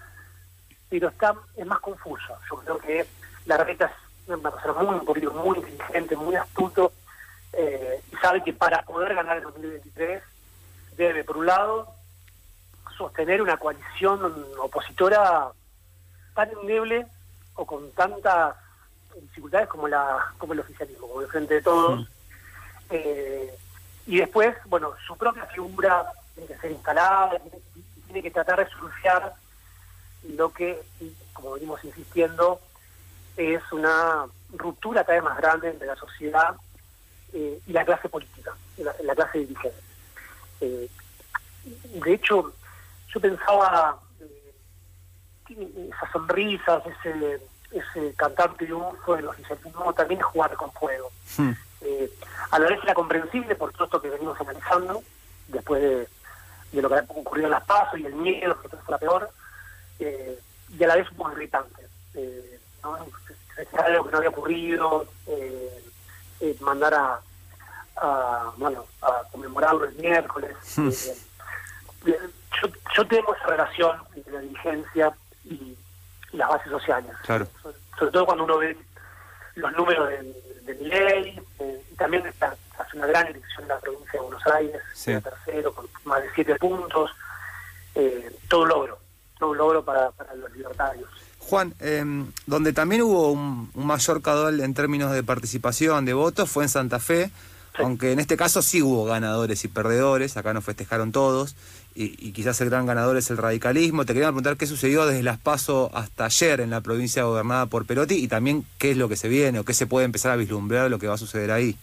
pero 0.88 1.08
está 1.08 1.34
es 1.56 1.66
más 1.66 1.80
confuso. 1.80 2.36
Yo 2.50 2.56
creo 2.58 2.78
que 2.78 3.06
la 3.46 3.56
reta 3.56 3.86
es 3.86 3.92
una 4.28 4.50
persona 4.50 4.82
muy, 4.82 5.00
político 5.04 5.32
muy 5.34 5.58
inteligente, 5.58 6.16
muy 6.16 6.36
astuto, 6.36 6.92
eh, 7.52 8.00
y 8.12 8.16
sabe 8.16 8.42
que 8.42 8.52
para 8.52 8.82
poder 8.82 9.14
ganar 9.14 9.36
el 9.38 9.42
2023 9.44 10.22
debe, 10.96 11.24
por 11.24 11.38
un 11.38 11.46
lado, 11.46 11.88
sostener 12.96 13.40
una 13.42 13.56
coalición 13.56 14.46
opositora 14.58 15.48
tan 16.34 16.50
endeble 16.50 17.06
o 17.54 17.66
con 17.66 17.90
tantas 17.92 18.54
dificultades 19.20 19.68
como 19.68 19.88
la 19.88 20.32
como 20.38 20.52
el 20.52 20.60
oficialismo, 20.60 21.08
como 21.08 21.20
el 21.20 21.28
Frente 21.28 21.54
de 21.54 21.62
Todos. 21.62 22.08
Eh, 22.90 23.54
y 24.06 24.18
después, 24.18 24.54
bueno, 24.66 24.92
su 25.06 25.16
propia 25.16 25.46
figura 25.46 26.12
tiene 26.34 26.48
que 26.48 26.58
ser 26.58 26.72
instalada, 26.72 27.40
tiene, 28.06 28.22
que 28.22 28.30
tratar 28.30 28.58
de 28.64 28.70
solucionar 28.70 29.34
lo 30.36 30.52
que, 30.52 30.82
como 31.32 31.52
venimos 31.52 31.82
insistiendo, 31.84 32.60
es 33.36 33.62
una 33.72 34.26
ruptura 34.52 35.04
cada 35.04 35.14
vez 35.14 35.24
más 35.24 35.38
grande 35.38 35.70
entre 35.70 35.86
la 35.86 35.96
sociedad 35.96 36.54
eh, 37.32 37.60
y 37.66 37.72
la 37.72 37.84
clase 37.84 38.08
política, 38.08 38.52
la, 38.78 38.94
la 39.02 39.14
clase 39.14 39.38
dirigente. 39.38 39.80
Eh, 40.60 40.88
de 42.04 42.14
hecho, 42.14 42.52
yo 43.12 43.20
pensaba 43.20 44.00
eh, 44.20 45.90
esas 45.90 46.12
sonrisas, 46.12 46.82
ese, 46.86 47.40
ese 47.72 48.14
cantar 48.14 48.54
triunfo 48.54 49.16
del 49.16 49.28
oficialismo 49.28 49.92
también 49.94 50.20
es 50.20 50.26
jugar 50.26 50.54
con 50.56 50.72
fuego. 50.72 51.10
Hmm. 51.36 51.52
Eh, 51.80 52.10
a 52.50 52.58
la 52.58 52.68
vez 52.68 52.78
era 52.82 52.94
comprensible 52.94 53.54
por 53.54 53.72
todo 53.72 53.84
esto 53.84 54.00
que 54.00 54.10
venimos 54.10 54.40
analizando, 54.40 55.02
después 55.48 55.82
de, 55.82 56.08
de 56.72 56.82
lo 56.82 56.88
que 56.88 56.94
ha 56.96 57.04
ocurrido 57.08 57.46
en 57.46 57.52
las 57.52 57.64
pasos 57.64 57.98
y 57.98 58.06
el 58.06 58.14
miedo 58.14 58.60
que 58.60 58.68
fue 58.68 58.78
la 58.88 58.98
peor, 58.98 59.30
eh, 59.98 60.38
y 60.78 60.84
a 60.84 60.86
la 60.86 60.96
vez 60.96 61.10
un 61.10 61.16
poco 61.16 61.32
irritante. 61.32 61.86
Eh, 62.14 62.60
¿no? 62.82 62.94
Algo 63.84 64.04
que 64.04 64.10
no 64.10 64.18
había 64.18 64.30
ocurrido, 64.30 65.06
eh, 65.26 65.82
mandar 66.60 66.94
a, 66.94 67.20
a, 67.96 68.52
bueno, 68.56 68.84
a 69.02 69.22
conmemorarlo 69.30 69.84
el 69.84 69.94
miércoles. 69.94 70.56
eh, 70.78 72.18
yo, 72.60 72.68
yo 72.96 73.06
temo 73.06 73.34
esa 73.34 73.46
relación 73.46 73.96
entre 74.14 74.32
la 74.32 74.40
dirigencia 74.40 75.12
y 75.44 75.76
las 76.32 76.48
bases 76.48 76.70
sociales. 76.70 77.10
Claro. 77.24 77.46
Sobre, 77.62 77.76
sobre 77.98 78.12
todo 78.12 78.26
cuando 78.26 78.44
uno 78.44 78.58
ve 78.58 78.76
los 79.56 79.72
números 79.72 80.08
de, 80.08 80.34
de 80.64 80.74
mi 80.74 80.88
ley, 80.88 81.40
eh, 81.58 81.82
y 81.90 81.94
también 81.96 82.26
está, 82.26 82.56
hace 82.78 82.96
una 82.96 83.06
gran 83.06 83.26
elección 83.26 83.62
en 83.62 83.68
la 83.68 83.78
provincia 83.80 84.12
de 84.12 84.18
Buenos 84.20 84.46
Aires, 84.46 84.80
Sí. 84.94 85.12
tercero, 85.20 85.74
con 85.74 85.86
más 86.04 86.22
de 86.22 86.28
siete 86.34 86.54
puntos, 86.56 87.10
eh, 87.94 88.30
todo 88.48 88.62
un 88.62 88.68
logro, 88.68 88.98
todo 89.38 89.50
un 89.50 89.58
logro 89.58 89.84
para, 89.84 90.10
para 90.12 90.34
los 90.34 90.50
libertarios. 90.52 91.08
Juan, 91.38 91.74
eh, 91.80 92.04
donde 92.46 92.72
también 92.72 93.02
hubo 93.02 93.30
un, 93.32 93.70
un 93.74 93.86
mayor 93.86 94.22
caudal 94.22 94.60
en 94.60 94.74
términos 94.74 95.12
de 95.12 95.22
participación, 95.22 96.04
de 96.04 96.14
votos, 96.14 96.48
fue 96.50 96.62
en 96.64 96.68
Santa 96.70 96.98
Fe, 96.98 97.30
Sí. 97.74 97.80
aunque 97.82 98.12
en 98.12 98.20
este 98.20 98.36
caso 98.36 98.60
sí 98.60 98.82
hubo 98.82 99.06
ganadores 99.06 99.64
y 99.64 99.68
perdedores, 99.68 100.36
acá 100.36 100.52
nos 100.52 100.62
festejaron 100.62 101.10
todos, 101.10 101.56
y, 101.94 102.28
y 102.28 102.32
quizás 102.32 102.60
el 102.60 102.70
gran 102.70 102.86
ganador 102.86 103.16
es 103.16 103.30
el 103.30 103.36
radicalismo. 103.36 104.04
Te 104.04 104.12
quería 104.12 104.28
preguntar 104.28 104.56
qué 104.56 104.66
sucedió 104.66 105.06
desde 105.06 105.22
las 105.22 105.38
PASO 105.38 105.90
hasta 105.94 106.24
ayer 106.26 106.60
en 106.60 106.70
la 106.70 106.80
provincia 106.80 107.24
gobernada 107.24 107.66
por 107.66 107.86
Perotti 107.86 108.14
y 108.14 108.28
también 108.28 108.64
qué 108.78 108.92
es 108.92 108.96
lo 108.96 109.08
que 109.08 109.16
se 109.16 109.28
viene 109.28 109.58
o 109.58 109.64
qué 109.64 109.74
se 109.74 109.86
puede 109.86 110.04
empezar 110.04 110.32
a 110.32 110.36
vislumbrar 110.36 110.90
lo 110.90 110.98
que 110.98 111.06
va 111.08 111.14
a 111.14 111.18
suceder 111.18 111.50
ahí. 111.50 111.76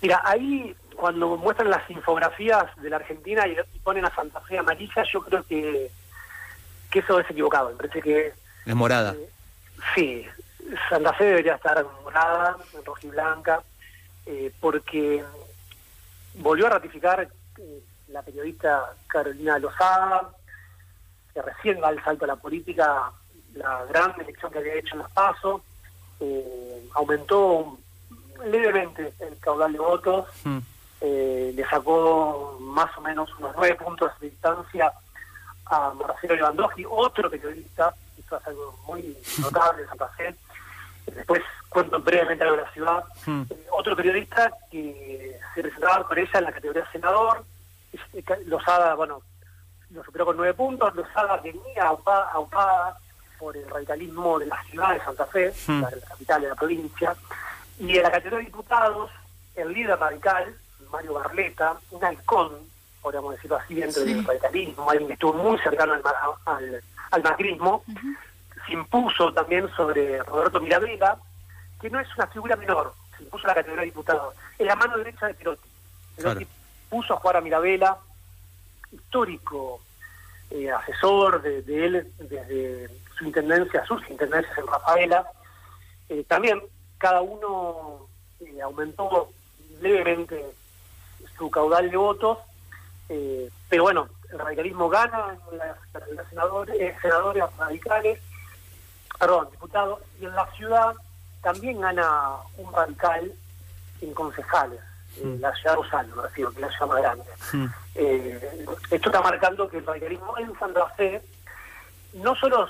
Mira, 0.00 0.20
ahí 0.24 0.74
cuando 0.96 1.36
muestran 1.36 1.70
las 1.70 1.88
infografías 1.90 2.64
de 2.80 2.90
la 2.90 2.96
Argentina 2.96 3.46
y, 3.48 3.52
y 3.52 3.78
ponen 3.80 4.04
a 4.04 4.14
Santa 4.14 4.40
Fe 4.40 4.58
amarilla, 4.58 5.04
yo 5.12 5.20
creo 5.22 5.44
que, 5.44 5.90
que 6.90 6.98
eso 7.00 7.18
es 7.18 7.30
equivocado. 7.30 7.70
Me 7.70 7.76
parece 7.76 8.00
que 8.00 8.32
Es 8.64 8.74
morada. 8.74 9.14
Eh, 9.14 9.28
sí, 9.94 10.24
Santa 10.88 11.12
Fe 11.14 11.24
debería 11.24 11.54
estar 11.56 11.84
morada, 12.04 12.56
roja 12.84 13.00
y 13.06 13.10
blanca, 13.10 13.62
eh, 14.26 14.52
porque 14.60 15.24
volvió 16.34 16.66
a 16.66 16.70
ratificar 16.70 17.28
eh, 17.58 17.82
la 18.12 18.22
periodista 18.22 18.92
Carolina 19.06 19.58
Lozada, 19.58 20.30
que 21.32 21.42
recién 21.42 21.82
va 21.82 21.88
al 21.88 22.02
salto 22.04 22.24
a 22.24 22.28
la 22.28 22.36
política, 22.36 23.10
la 23.54 23.84
gran 23.86 24.18
elección 24.20 24.52
que 24.52 24.58
había 24.58 24.74
hecho 24.74 24.94
en 24.94 25.00
las 25.00 25.10
PASO, 25.12 25.62
eh, 26.20 26.88
aumentó 26.94 27.78
levemente 28.46 29.12
el 29.20 29.38
caudal 29.38 29.72
de 29.72 29.78
votos, 29.78 30.26
Hmm. 30.44 30.58
eh, 31.00 31.52
le 31.54 31.64
sacó 31.66 32.58
más 32.60 32.96
o 32.96 33.00
menos 33.00 33.28
unos 33.38 33.52
nueve 33.56 33.74
puntos 33.76 34.10
de 34.20 34.30
distancia 34.30 34.92
a 35.66 35.90
Marcelo 35.90 36.36
Lewandowski, 36.36 36.84
otro 36.88 37.30
periodista, 37.30 37.94
esto 38.18 38.36
es 38.36 38.46
algo 38.46 38.78
muy 38.86 39.16
notable 39.38 39.82
en 39.82 39.88
Santa 39.88 40.08
Fe. 40.08 40.34
Después 41.06 41.42
cuento 41.68 41.98
brevemente 42.00 42.44
algo 42.44 42.56
de 42.56 42.62
la 42.62 42.72
ciudad. 42.72 43.04
Hmm. 43.26 43.42
Eh, 43.50 43.66
otro 43.70 43.96
periodista 43.96 44.52
que 44.70 45.38
se 45.54 45.62
presentaba 45.62 46.06
con 46.06 46.18
ella 46.18 46.38
en 46.38 46.44
la 46.44 46.52
categoría 46.52 46.88
senador. 46.92 47.44
Lozada, 48.46 48.94
bueno, 48.94 49.22
lo 49.90 50.04
superó 50.04 50.26
con 50.26 50.36
nueve 50.36 50.54
puntos. 50.54 50.94
Lozada 50.94 51.36
venía 51.38 51.84
aupada, 51.84 52.30
aupada 52.32 52.98
por 53.38 53.56
el 53.56 53.68
radicalismo 53.68 54.38
de 54.38 54.46
la 54.46 54.62
ciudad 54.64 54.92
de 54.94 55.00
Santa 55.04 55.26
Fe, 55.26 55.52
Hmm. 55.66 55.82
la, 55.82 55.90
la 55.90 56.06
capital 56.06 56.42
de 56.42 56.48
la 56.48 56.54
provincia. 56.54 57.14
Y 57.78 57.96
en 57.96 58.02
la 58.02 58.10
categoría 58.10 58.38
de 58.38 58.44
diputados, 58.44 59.10
el 59.56 59.72
líder 59.72 59.98
radical, 59.98 60.54
Mario 60.90 61.14
Barleta, 61.14 61.76
un 61.90 62.04
halcón, 62.04 62.52
podríamos 63.00 63.34
decirlo 63.34 63.56
así, 63.56 63.74
dentro 63.74 64.04
del 64.04 64.24
radicalismo, 64.24 64.88
alguien 64.88 65.08
que 65.08 65.14
estuvo 65.14 65.32
muy 65.32 65.58
cercano 65.58 65.94
al, 65.94 66.02
al, 66.46 66.82
al 67.10 67.22
macrismo, 67.22 67.82
se 68.66 68.72
impuso 68.74 69.32
también 69.32 69.68
sobre 69.74 70.22
Roberto 70.22 70.60
Mirabella, 70.60 71.16
que 71.80 71.90
no 71.90 71.98
es 71.98 72.06
una 72.16 72.28
figura 72.28 72.54
menor, 72.56 72.94
se 73.16 73.24
impuso 73.24 73.46
la 73.48 73.54
categoría 73.54 73.80
de 73.80 73.86
diputado, 73.86 74.32
es 74.56 74.66
la 74.66 74.76
mano 74.76 74.96
derecha 74.98 75.26
de 75.26 75.34
Perotti. 75.34 75.68
Perotti 76.16 76.44
Claro. 76.44 76.61
Puso 76.92 77.14
a 77.14 77.16
jugar 77.16 77.38
a 77.38 77.40
Mirabella, 77.40 77.96
histórico 78.92 79.80
eh, 80.50 80.70
asesor 80.70 81.40
de, 81.40 81.86
él 81.86 82.12
desde 82.18 82.90
su 83.16 83.24
intendencia, 83.24 83.82
sus 83.86 84.06
intendencias 84.10 84.58
en 84.58 84.66
Rafaela. 84.66 85.26
Eh, 86.10 86.22
también 86.28 86.60
cada 86.98 87.22
uno 87.22 88.06
eh, 88.40 88.60
aumentó 88.60 89.30
levemente 89.80 90.44
su 91.38 91.50
caudal 91.50 91.90
de 91.90 91.96
votos, 91.96 92.38
pero 93.68 93.82
bueno, 93.84 94.08
el 94.30 94.38
radicalismo 94.38 94.88
gana 94.88 95.36
en 95.50 95.58
las 95.58 96.28
senadores, 96.28 96.94
senadores 97.00 97.44
radicales, 97.56 98.20
perdón, 99.18 99.48
diputados, 99.50 100.00
y 100.20 100.26
en 100.26 100.34
la 100.34 100.46
ciudad 100.52 100.94
también 101.42 101.80
gana 101.80 102.36
un 102.56 102.72
radical 102.72 103.32
en 104.00 104.14
concejales, 104.14 104.80
en 105.20 105.40
la 105.40 105.54
ciudad 105.54 105.76
Rosario, 105.76 106.52
que 106.52 106.60
la 106.60 106.68
ciudad 106.70 106.86
más 106.86 107.02
grande. 107.02 107.24
Hmm. 107.52 107.66
Eh, 107.94 108.66
esto 108.90 109.08
está 109.08 109.20
marcando 109.20 109.68
que 109.68 109.78
el 109.78 109.86
radicalismo 109.86 110.38
en 110.38 110.58
Santa 110.58 110.86
Fe 110.90 111.20
no 112.14 112.34
solo 112.36 112.68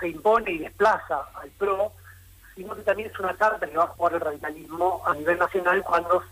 se 0.00 0.08
impone 0.08 0.50
y 0.52 0.58
desplaza 0.58 1.22
al 1.34 1.50
PRO, 1.50 1.92
sino 2.54 2.74
que 2.74 2.82
también 2.82 3.10
es 3.10 3.18
una 3.18 3.34
carta 3.34 3.66
que 3.66 3.76
va 3.76 3.84
a 3.84 3.88
jugar 3.88 4.14
el 4.14 4.20
radicalismo 4.20 5.02
a 5.06 5.14
nivel 5.14 5.38
nacional 5.38 5.82
cuando 5.82 6.22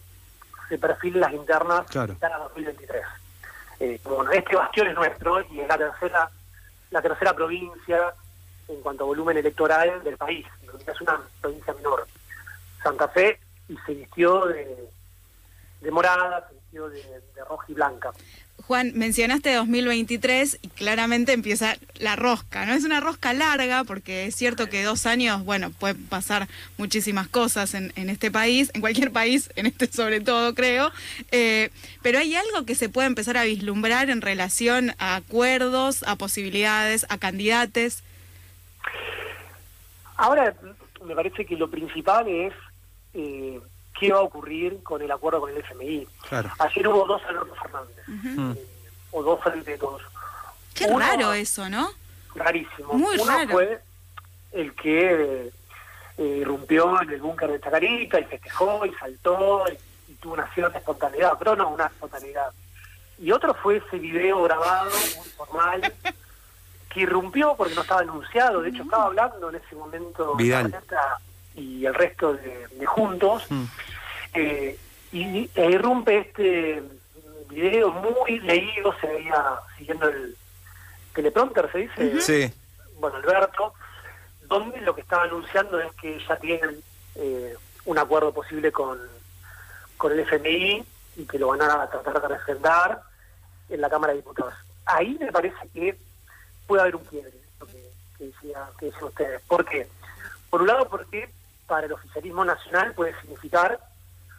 se 0.69 0.79
perfilen 0.79 1.21
las 1.21 1.33
internas 1.33 1.87
Claro. 1.87 2.15
a 2.21 2.39
2023. 2.39 3.03
Eh, 3.81 4.01
bueno, 4.05 4.31
este 4.31 4.57
bastión 4.57 4.89
es 4.89 4.95
nuestro 4.95 5.41
y 5.51 5.61
es 5.61 5.69
la 5.69 5.79
tercera, 5.79 6.31
la 6.91 7.03
tercera 7.03 7.33
provincia 7.33 8.15
en 8.69 8.81
cuanto 8.83 9.05
a 9.05 9.07
volumen 9.07 9.37
electoral 9.39 10.03
del 10.05 10.17
país. 10.17 10.47
Es 10.87 11.01
una 11.01 11.21
provincia 11.41 11.73
menor. 11.75 12.07
Santa 12.83 13.09
Fe 13.09 13.39
y 13.69 13.77
se 13.87 13.95
vistió 13.95 14.47
de, 14.47 14.91
de 15.81 15.91
morada, 15.91 16.49
de, 16.73 16.81
de 16.81 17.45
roja 17.49 17.65
y 17.69 17.75
blanca. 17.75 18.13
Juan, 18.71 18.93
mencionaste 18.95 19.53
2023 19.55 20.61
y 20.63 20.69
claramente 20.69 21.33
empieza 21.33 21.77
la 21.99 22.15
rosca, 22.15 22.67
¿no? 22.67 22.73
Es 22.73 22.85
una 22.85 23.01
rosca 23.01 23.33
larga 23.33 23.83
porque 23.83 24.27
es 24.27 24.37
cierto 24.37 24.69
que 24.69 24.85
dos 24.85 25.07
años, 25.07 25.45
bueno, 25.45 25.73
pueden 25.73 26.07
pasar 26.07 26.47
muchísimas 26.79 27.27
cosas 27.27 27.75
en, 27.75 27.93
en 27.97 28.11
este 28.11 28.31
país, 28.31 28.71
en 28.75 28.81
cualquier 28.81 29.11
país, 29.11 29.51
en 29.57 29.67
este 29.67 29.89
sobre 29.89 30.21
todo 30.21 30.55
creo, 30.55 30.93
eh, 31.33 31.71
pero 32.01 32.21
hay 32.21 32.37
algo 32.37 32.65
que 32.65 32.77
se 32.77 32.89
puede 32.89 33.09
empezar 33.09 33.37
a 33.37 33.43
vislumbrar 33.43 34.09
en 34.09 34.21
relación 34.21 34.93
a 34.99 35.17
acuerdos, 35.17 36.05
a 36.05 36.15
posibilidades, 36.15 37.07
a 37.09 37.19
candidatos. 37.19 38.05
Ahora 40.17 40.55
me 41.05 41.17
parece 41.17 41.45
que 41.45 41.57
lo 41.57 41.69
principal 41.69 42.29
es 42.29 42.53
eh, 43.15 43.61
qué 43.99 44.13
va 44.13 44.19
a 44.21 44.23
ocurrir 44.23 44.83
con 44.83 45.03
el 45.03 45.11
acuerdo 45.11 45.41
con 45.41 45.51
el 45.51 45.59
FMI. 45.59 46.07
Claro. 46.29 46.51
Ayer 46.59 46.89
hubo 46.89 47.07
dos 47.07 47.23
Alberto 47.29 47.55
Fernández, 47.55 47.97
Mm. 48.07 48.53
eh, 48.53 48.65
o 49.13 49.23
dos 49.23 49.41
frente 49.43 49.71
de 49.73 49.79
todos. 49.79 50.03
Qué 50.75 50.85
Uno- 50.87 50.99
raro 51.01 51.33
eso, 51.33 51.69
¿no? 51.69 51.91
Rarísimo. 52.35 52.95
Muy 52.95 53.17
Uno 53.19 53.25
raro. 53.27 53.51
fue 53.51 53.81
el 54.53 54.73
que 54.75 55.51
eh, 56.19 56.37
irrumpió 56.41 57.01
en 57.03 57.11
el 57.11 57.21
búnker 57.21 57.51
de 57.51 57.61
Chacarita 57.61 58.21
y 58.21 58.25
festejó 58.25 58.85
y 58.87 58.93
saltó 58.95 59.65
y, 59.69 60.13
y 60.13 60.15
tuvo 60.17 60.35
una 60.35 60.47
cierta 60.55 60.79
espontaneidad, 60.79 61.33
pero 61.39 61.57
no 61.57 61.69
una 61.71 61.87
espontaneidad. 61.87 62.51
Y 63.19 63.33
otro 63.33 63.53
fue 63.55 63.77
ese 63.79 63.99
video 63.99 64.43
grabado, 64.45 64.91
muy 65.17 65.29
formal, 65.31 65.93
que 66.91 67.01
irrumpió 67.01 67.55
porque 67.57 67.75
no 67.75 67.83
estaba 67.83 68.01
anunciado. 68.01 68.63
De 68.63 68.71
hecho, 68.71 68.83
estaba 68.83 69.05
hablando 69.05 69.51
en 69.51 69.57
ese 69.57 69.75
momento 69.75 70.35
Vidal. 70.37 70.75
Y 71.55 71.85
el 71.85 71.95
resto 71.95 72.33
de, 72.35 72.69
de 72.69 72.87
Juntos. 72.87 73.45
Mm. 73.51 73.65
Eh, 74.35 74.79
y 75.13 75.51
e 75.55 75.71
irrumpe 75.71 76.19
este 76.19 76.83
video 77.49 77.91
muy 77.91 78.39
leído, 78.41 78.95
se 79.01 79.07
veía 79.09 79.57
siguiendo 79.77 80.09
el 80.09 80.37
teleprompter, 81.15 81.71
se 81.73 81.79
dice, 81.79 82.21
Sí. 82.21 82.55
bueno, 83.01 83.17
Alberto, 83.17 83.75
donde 84.43 84.81
lo 84.83 84.95
que 84.95 85.01
estaba 85.01 85.25
anunciando 85.25 85.81
es 85.81 85.93
que 85.95 86.19
ya 86.29 86.37
tienen 86.37 86.81
eh, 87.17 87.57
un 87.87 87.99
acuerdo 87.99 88.33
posible 88.33 88.71
con, 88.71 88.99
con 89.97 90.13
el 90.13 90.21
FMI 90.21 90.85
y 91.17 91.25
que 91.25 91.39
lo 91.39 91.49
van 91.49 91.63
a 91.63 91.89
tratar 91.89 92.23
de 92.23 92.29
refrendar 92.29 93.03
en 93.69 93.81
la 93.81 93.91
Cámara 93.91 94.13
de 94.13 94.19
Diputados. 94.21 94.55
Ahí 94.87 95.17
me 95.21 95.33
parece 95.33 95.57
que 95.75 95.97
puede 96.69 96.83
haber 96.83 96.97
un 96.97 97.05
quiebre, 97.05 97.33
lo 97.59 97.67
que, 97.67 97.91
que 98.17 98.25
decía, 98.27 98.69
que 98.79 98.87
decían 98.87 99.05
ustedes. 99.05 99.43
¿Por 99.43 99.65
qué? 99.65 99.89
Por 100.51 100.63
un 100.63 100.69
lado, 100.69 100.89
porque 100.89 101.29
para 101.67 101.87
el 101.87 101.93
oficialismo 101.93 102.45
nacional 102.45 102.95
puede 102.95 103.19
significar 103.21 103.79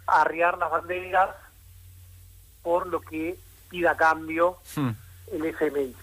arriar 0.07 0.57
las 0.57 0.71
banderas 0.71 1.29
por 2.63 2.87
lo 2.87 3.01
que 3.01 3.37
pida 3.69 3.95
cambio 3.95 4.57
Mm. 4.75 4.89
el 5.33 5.45
FMI. 5.45 5.95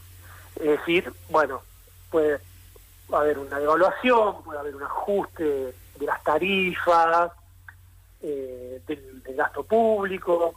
Es 0.56 0.64
decir, 0.78 1.12
bueno, 1.28 1.62
puede 2.10 2.40
haber 3.12 3.38
una 3.38 3.58
devaluación, 3.58 4.42
puede 4.42 4.58
haber 4.58 4.74
un 4.76 4.82
ajuste 4.82 5.74
de 5.98 6.06
las 6.06 6.22
tarifas, 6.24 7.30
eh, 8.22 8.80
del, 8.86 9.22
del 9.22 9.36
gasto 9.36 9.62
público, 9.62 10.54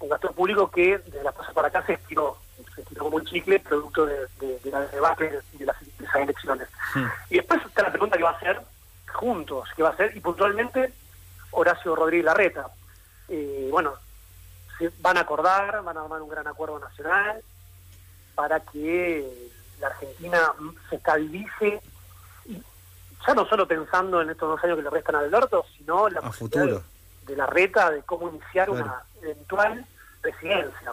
un 0.00 0.08
gasto 0.08 0.30
público 0.32 0.70
que 0.70 0.98
desde 0.98 1.22
la 1.24 1.32
pasada 1.32 1.54
para 1.54 1.68
acá 1.68 1.84
se 1.86 1.94
estiró, 1.94 2.36
se 2.74 2.82
estiró 2.82 3.04
como 3.04 3.16
un 3.16 3.24
chicle 3.24 3.58
producto 3.60 4.04
de, 4.06 4.26
de, 4.40 4.58
de 4.58 4.70
la 4.70 4.80
debate 4.80 5.40
de, 5.54 5.64
las, 5.64 5.80
de 5.80 6.04
esas 6.04 6.16
elecciones. 6.22 6.68
Mm. 6.94 7.04
Y 7.30 7.34
después 7.36 7.64
está 7.64 7.82
la 7.84 7.90
pregunta 7.90 8.16
que 8.16 8.22
va 8.24 8.30
a 8.30 8.36
hacer 8.36 8.60
juntos, 9.12 9.68
que 9.74 9.82
va 9.82 9.88
a 9.90 9.92
hacer, 9.92 10.14
y 10.16 10.20
puntualmente 10.20 10.92
Horacio 11.50 11.94
Rodríguez 11.94 12.24
Larreta. 12.26 12.68
Eh, 13.28 13.68
bueno, 13.70 13.94
se 14.78 14.90
van 15.00 15.16
a 15.16 15.20
acordar, 15.20 15.82
van 15.82 15.96
a 15.96 16.02
armar 16.02 16.22
un 16.22 16.28
gran 16.28 16.46
acuerdo 16.46 16.78
nacional 16.78 17.42
para 18.34 18.60
que 18.60 19.50
la 19.80 19.88
Argentina 19.88 20.52
se 20.88 20.96
estabilice, 20.96 21.80
ya 23.26 23.34
no 23.34 23.44
solo 23.46 23.66
pensando 23.66 24.20
en 24.22 24.30
estos 24.30 24.48
dos 24.48 24.64
años 24.64 24.76
que 24.76 24.82
le 24.84 24.90
restan 24.90 25.16
a 25.16 25.18
Alberto, 25.20 25.64
sino 25.76 26.08
la 26.08 26.20
A 26.20 26.32
futuro. 26.32 26.82
de 27.26 27.36
la 27.36 27.46
reta 27.46 27.90
de 27.90 28.02
cómo 28.02 28.28
iniciar 28.28 28.68
Claro. 28.68 28.84
una 28.84 29.02
eventual 29.22 29.84
presidencia. 30.20 30.92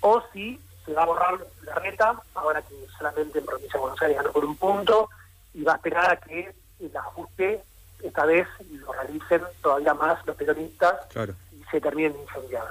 O 0.00 0.22
si 0.32 0.58
se 0.86 0.94
va 0.94 1.02
a 1.02 1.06
borrar 1.06 1.38
la 1.62 1.74
reta, 1.76 2.20
ahora 2.34 2.62
que 2.62 2.74
solamente 2.98 3.38
en 3.38 3.44
provincia 3.46 3.74
de 3.74 3.80
Buenos 3.80 4.02
Aires 4.02 4.16
ganó 4.16 4.32
por 4.32 4.44
un 4.44 4.56
punto, 4.56 5.10
y 5.52 5.62
va 5.62 5.72
a 5.74 5.76
esperar 5.76 6.10
a 6.10 6.16
que 6.16 6.52
el 6.80 6.96
ajuste 6.96 7.62
esta 8.02 8.24
vez 8.24 8.46
lo 8.70 8.92
realicen 8.92 9.42
todavía 9.62 9.94
más 9.94 10.24
los 10.26 10.36
peronistas 10.36 10.94
Claro. 11.12 11.34
y 11.52 11.62
se 11.70 11.80
terminen 11.80 12.12
de 12.14 12.22
incendiar. 12.22 12.66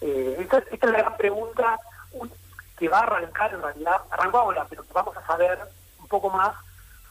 Eh, 0.00 0.36
esta, 0.40 0.58
esta 0.58 0.86
es 0.86 0.92
la 0.92 0.98
gran 0.98 1.16
pregunta 1.16 1.78
un- 2.12 2.30
que 2.78 2.88
va 2.88 2.98
a 3.00 3.02
arrancar 3.04 3.54
en 3.54 3.62
realidad, 3.62 3.96
arrancó 4.10 4.38
ahora, 4.38 4.66
pero 4.68 4.82
que 4.82 4.92
vamos 4.92 5.16
a 5.16 5.24
saber 5.26 5.58
un 6.00 6.08
poco 6.08 6.28
más 6.30 6.54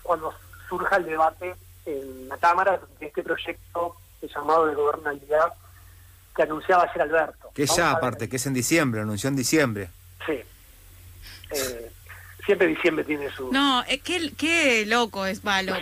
cuando 0.02 0.34
surja 0.70 0.98
el 0.98 1.06
debate 1.06 1.56
en 1.86 2.28
la 2.30 2.38
Cámara 2.38 2.80
de 3.00 3.06
este 3.08 3.24
proyecto 3.24 3.96
llamado 4.22 4.68
de 4.68 4.76
gobernabilidad 4.76 5.54
que 6.36 6.44
anunciaba 6.44 6.84
ayer 6.84 7.02
Alberto. 7.02 7.52
Que 7.54 7.66
ya 7.66 7.92
aparte, 7.92 8.28
que 8.30 8.38
es 8.38 8.46
en 8.46 8.54
diciembre, 8.54 9.02
anunció 9.02 9.28
en 9.30 9.36
diciembre. 9.36 9.90
Sí. 10.26 10.42
Eh, 11.52 11.92
siempre 12.46 12.68
diciembre 12.68 13.04
tiene 13.06 13.30
su... 13.32 13.52
No, 13.52 13.84
es 13.84 14.02
que 14.02 14.32
qué 14.38 14.86
loco 14.86 15.26
es, 15.26 15.42
va 15.46 15.62
loco. 15.62 15.80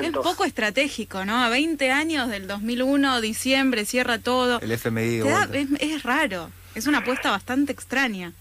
Es 0.00 0.10
poco 0.12 0.44
estratégico, 0.44 1.24
¿no? 1.24 1.42
A 1.42 1.48
20 1.48 1.90
años 1.90 2.28
del 2.28 2.46
2001, 2.46 3.20
diciembre, 3.20 3.84
cierra 3.86 4.18
todo. 4.18 4.60
El 4.60 4.72
FMI. 4.72 5.18
da- 5.18 5.48
es, 5.52 5.68
es 5.80 6.02
raro, 6.02 6.50
es 6.74 6.86
una 6.86 6.98
apuesta 6.98 7.30
bastante 7.30 7.72
extraña. 7.72 8.32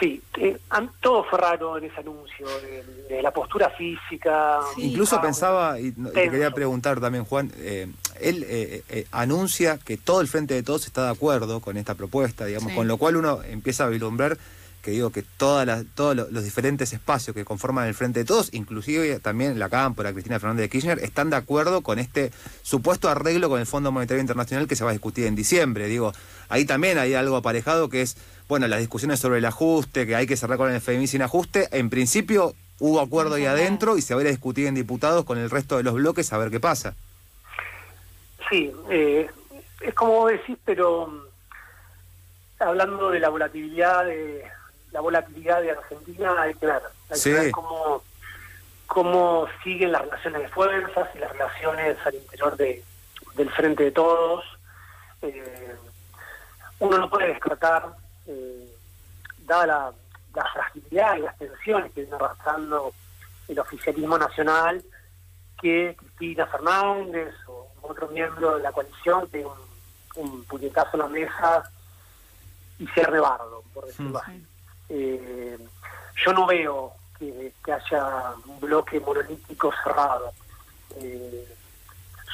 Sí, 0.00 0.22
eh, 0.38 0.56
todo 1.02 1.22
fue 1.24 1.38
raro 1.38 1.76
en 1.76 1.84
ese 1.84 2.00
anuncio, 2.00 2.46
de, 2.62 3.14
de 3.14 3.22
la 3.22 3.30
postura 3.30 3.68
física. 3.70 4.60
Sí. 4.74 4.84
Incluso 4.84 5.16
Ah, 5.16 5.20
pensaba, 5.22 5.78
y 5.80 5.92
no- 5.98 6.08
te 6.08 6.30
quería 6.30 6.50
preguntar 6.50 6.98
también, 6.98 7.24
Juan, 7.26 7.52
eh, 7.58 7.88
él 8.18 8.42
eh, 8.48 8.82
eh, 8.88 9.06
anuncia 9.12 9.76
que 9.76 9.98
todo 9.98 10.22
el 10.22 10.28
Frente 10.28 10.54
de 10.54 10.62
Todos 10.62 10.86
está 10.86 11.04
de 11.04 11.10
acuerdo 11.10 11.60
con 11.60 11.76
esta 11.76 11.94
propuesta, 11.94 12.46
digamos, 12.46 12.70
Sí. 12.70 12.76
con 12.76 12.88
lo 12.88 12.96
cual 12.96 13.16
uno 13.16 13.42
empieza 13.42 13.84
a 13.84 13.88
vislumbrar 13.88 14.38
que 14.82 14.90
digo 14.90 15.10
que 15.10 15.22
todas 15.22 15.66
las, 15.66 15.84
todos 15.94 16.16
lo- 16.16 16.28
los 16.30 16.42
diferentes 16.44 16.92
espacios 16.92 17.34
que 17.34 17.44
conforman 17.44 17.86
el 17.86 17.94
Frente 17.94 18.18
de 18.20 18.24
Todos, 18.24 18.52
inclusive 18.52 19.20
también 19.20 19.58
la 19.58 19.68
Cámpora, 19.68 20.12
Cristina 20.12 20.40
Fernández 20.40 20.64
de 20.64 20.68
Kirchner, 20.68 20.98
están 20.98 21.30
de 21.30 21.36
acuerdo 21.36 21.82
con 21.82 21.98
este 21.98 22.32
supuesto 22.62 23.08
arreglo 23.08 23.48
con 23.48 23.60
el 23.60 23.66
Fondo 23.66 23.92
Monetario 23.92 24.20
Internacional 24.20 24.66
que 24.66 24.74
se 24.76 24.84
va 24.84 24.90
a 24.90 24.92
discutir 24.92 25.26
en 25.26 25.36
diciembre. 25.36 25.86
Digo, 25.86 26.12
ahí 26.48 26.64
también 26.64 26.98
hay 26.98 27.14
algo 27.14 27.36
aparejado 27.36 27.88
que 27.88 28.02
es, 28.02 28.16
bueno, 28.48 28.66
las 28.66 28.80
discusiones 28.80 29.20
sobre 29.20 29.38
el 29.38 29.44
ajuste, 29.44 30.06
que 30.06 30.16
hay 30.16 30.26
que 30.26 30.36
cerrar 30.36 30.58
con 30.58 30.68
el 30.70 30.76
FMI 30.76 31.06
sin 31.06 31.22
ajuste. 31.22 31.68
En 31.70 31.88
principio 31.88 32.54
hubo 32.80 33.00
acuerdo 33.00 33.36
ahí 33.36 33.46
adentro 33.46 33.96
y 33.96 34.02
se 34.02 34.14
va 34.14 34.20
a 34.20 34.22
ir 34.24 34.28
a 34.28 34.30
discutir 34.32 34.66
en 34.66 34.74
diputados 34.74 35.24
con 35.24 35.38
el 35.38 35.48
resto 35.48 35.76
de 35.76 35.84
los 35.84 35.94
bloques 35.94 36.32
a 36.32 36.38
ver 36.38 36.50
qué 36.50 36.58
pasa. 36.58 36.96
Sí, 38.50 38.72
eh, 38.90 39.30
es 39.80 39.94
como 39.94 40.12
vos 40.14 40.32
decís, 40.32 40.58
pero 40.64 41.06
mm, 41.06 41.22
hablando 42.64 43.10
de 43.10 43.20
la 43.20 43.28
volatilidad 43.28 44.04
de 44.04 44.42
la 44.92 45.00
volatilidad 45.00 45.62
de 45.62 45.70
Argentina, 45.72 46.34
hay 46.40 46.54
que 46.54 46.66
ver, 46.66 46.82
hay 47.10 47.16
Sí. 47.18 47.30
que 47.30 47.38
ver 47.40 47.50
cómo, 47.52 48.02
cómo 48.86 49.46
siguen 49.64 49.92
las 49.92 50.02
relaciones 50.02 50.42
de 50.42 50.48
fuerzas 50.48 51.08
y 51.14 51.18
las 51.18 51.32
relaciones 51.32 51.96
al 52.04 52.14
interior 52.14 52.56
de, 52.56 52.84
del 53.34 53.50
frente 53.50 53.84
de 53.84 53.90
todos. 53.92 54.44
Eh, 55.22 55.76
uno 56.80 56.98
no 56.98 57.08
puede 57.10 57.28
descartar, 57.28 57.94
eh, 58.26 58.74
dada 59.46 59.66
la, 59.66 59.92
la 60.34 60.44
fragilidad 60.52 61.16
y 61.16 61.20
las 61.20 61.38
tensiones 61.38 61.92
que 61.92 62.02
viene 62.02 62.16
arrastrando 62.16 62.92
el 63.48 63.58
oficialismo 63.58 64.18
nacional, 64.18 64.82
que 65.60 65.94
Cristina 65.96 66.46
Fernández 66.46 67.34
o 67.46 67.68
otro 67.82 68.08
miembro 68.08 68.56
de 68.56 68.62
la 68.62 68.72
coalición 68.72 69.28
tenga 69.28 69.48
un, 69.48 69.60
un 70.32 70.44
puñetazo 70.44 70.90
en 70.94 70.98
la 71.00 71.06
mesa 71.08 71.70
y 72.78 72.86
cierre 72.88 73.20
bardo, 73.20 73.62
por 73.72 73.86
decirlo 73.86 74.10
Mm. 74.10 74.16
así. 74.16 74.46
Eh, 74.94 75.58
yo 76.24 76.32
no 76.34 76.46
veo 76.46 76.92
que, 77.18 77.52
que 77.64 77.72
haya 77.72 78.34
un 78.46 78.60
bloque 78.60 79.00
monolítico 79.00 79.72
cerrado. 79.82 80.32
Eh, 80.96 81.48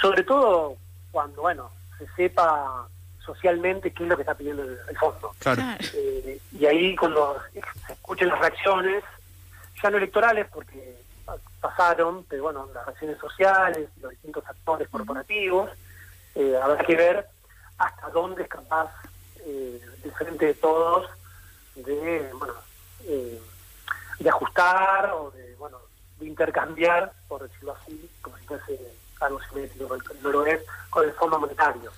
sobre 0.00 0.24
todo 0.24 0.76
cuando, 1.12 1.42
bueno, 1.42 1.70
se 1.98 2.06
sepa 2.16 2.86
socialmente 3.24 3.92
qué 3.92 4.02
es 4.02 4.08
lo 4.08 4.16
que 4.16 4.22
está 4.22 4.34
pidiendo 4.34 4.62
el, 4.64 4.76
el 4.88 4.96
fondo. 4.98 5.32
Claro. 5.38 5.62
Eh, 5.94 6.40
y 6.52 6.66
ahí 6.66 6.96
cuando 6.96 7.38
se 7.86 7.92
escuchen 7.92 8.28
las 8.28 8.40
reacciones, 8.40 9.04
ya 9.82 9.90
no 9.90 9.98
electorales 9.98 10.46
porque 10.52 10.96
pa- 11.24 11.36
pasaron, 11.60 12.24
pero 12.28 12.44
bueno, 12.44 12.68
las 12.74 12.84
reacciones 12.86 13.18
sociales, 13.18 13.88
los 14.00 14.10
distintos 14.10 14.44
actores 14.46 14.88
corporativos, 14.88 15.70
eh, 16.34 16.58
habrá 16.60 16.84
que 16.84 16.96
ver 16.96 17.26
hasta 17.76 18.08
dónde 18.10 18.42
es 18.42 18.48
capaz 18.48 18.90
eh, 19.46 19.80
el 20.04 20.12
frente 20.12 20.46
de 20.46 20.54
todos 20.54 21.08
de, 21.84 22.30
bueno, 22.38 22.54
eh, 23.04 23.40
de 24.18 24.28
ajustar 24.28 25.10
o 25.12 25.30
de, 25.30 25.54
bueno, 25.58 25.78
de 26.20 26.26
intercambiar, 26.26 27.12
por 27.28 27.48
decirlo 27.48 27.76
así, 27.80 28.08
como 28.20 28.36
si 28.38 28.44
fuese 28.46 28.78
algo 29.20 29.40
simétrico, 29.48 29.96
no 30.22 30.30
lo 30.30 30.46
es, 30.46 30.60
con 30.90 31.04
el 31.06 31.12
Fondo 31.14 31.38
Monetario. 31.38 31.92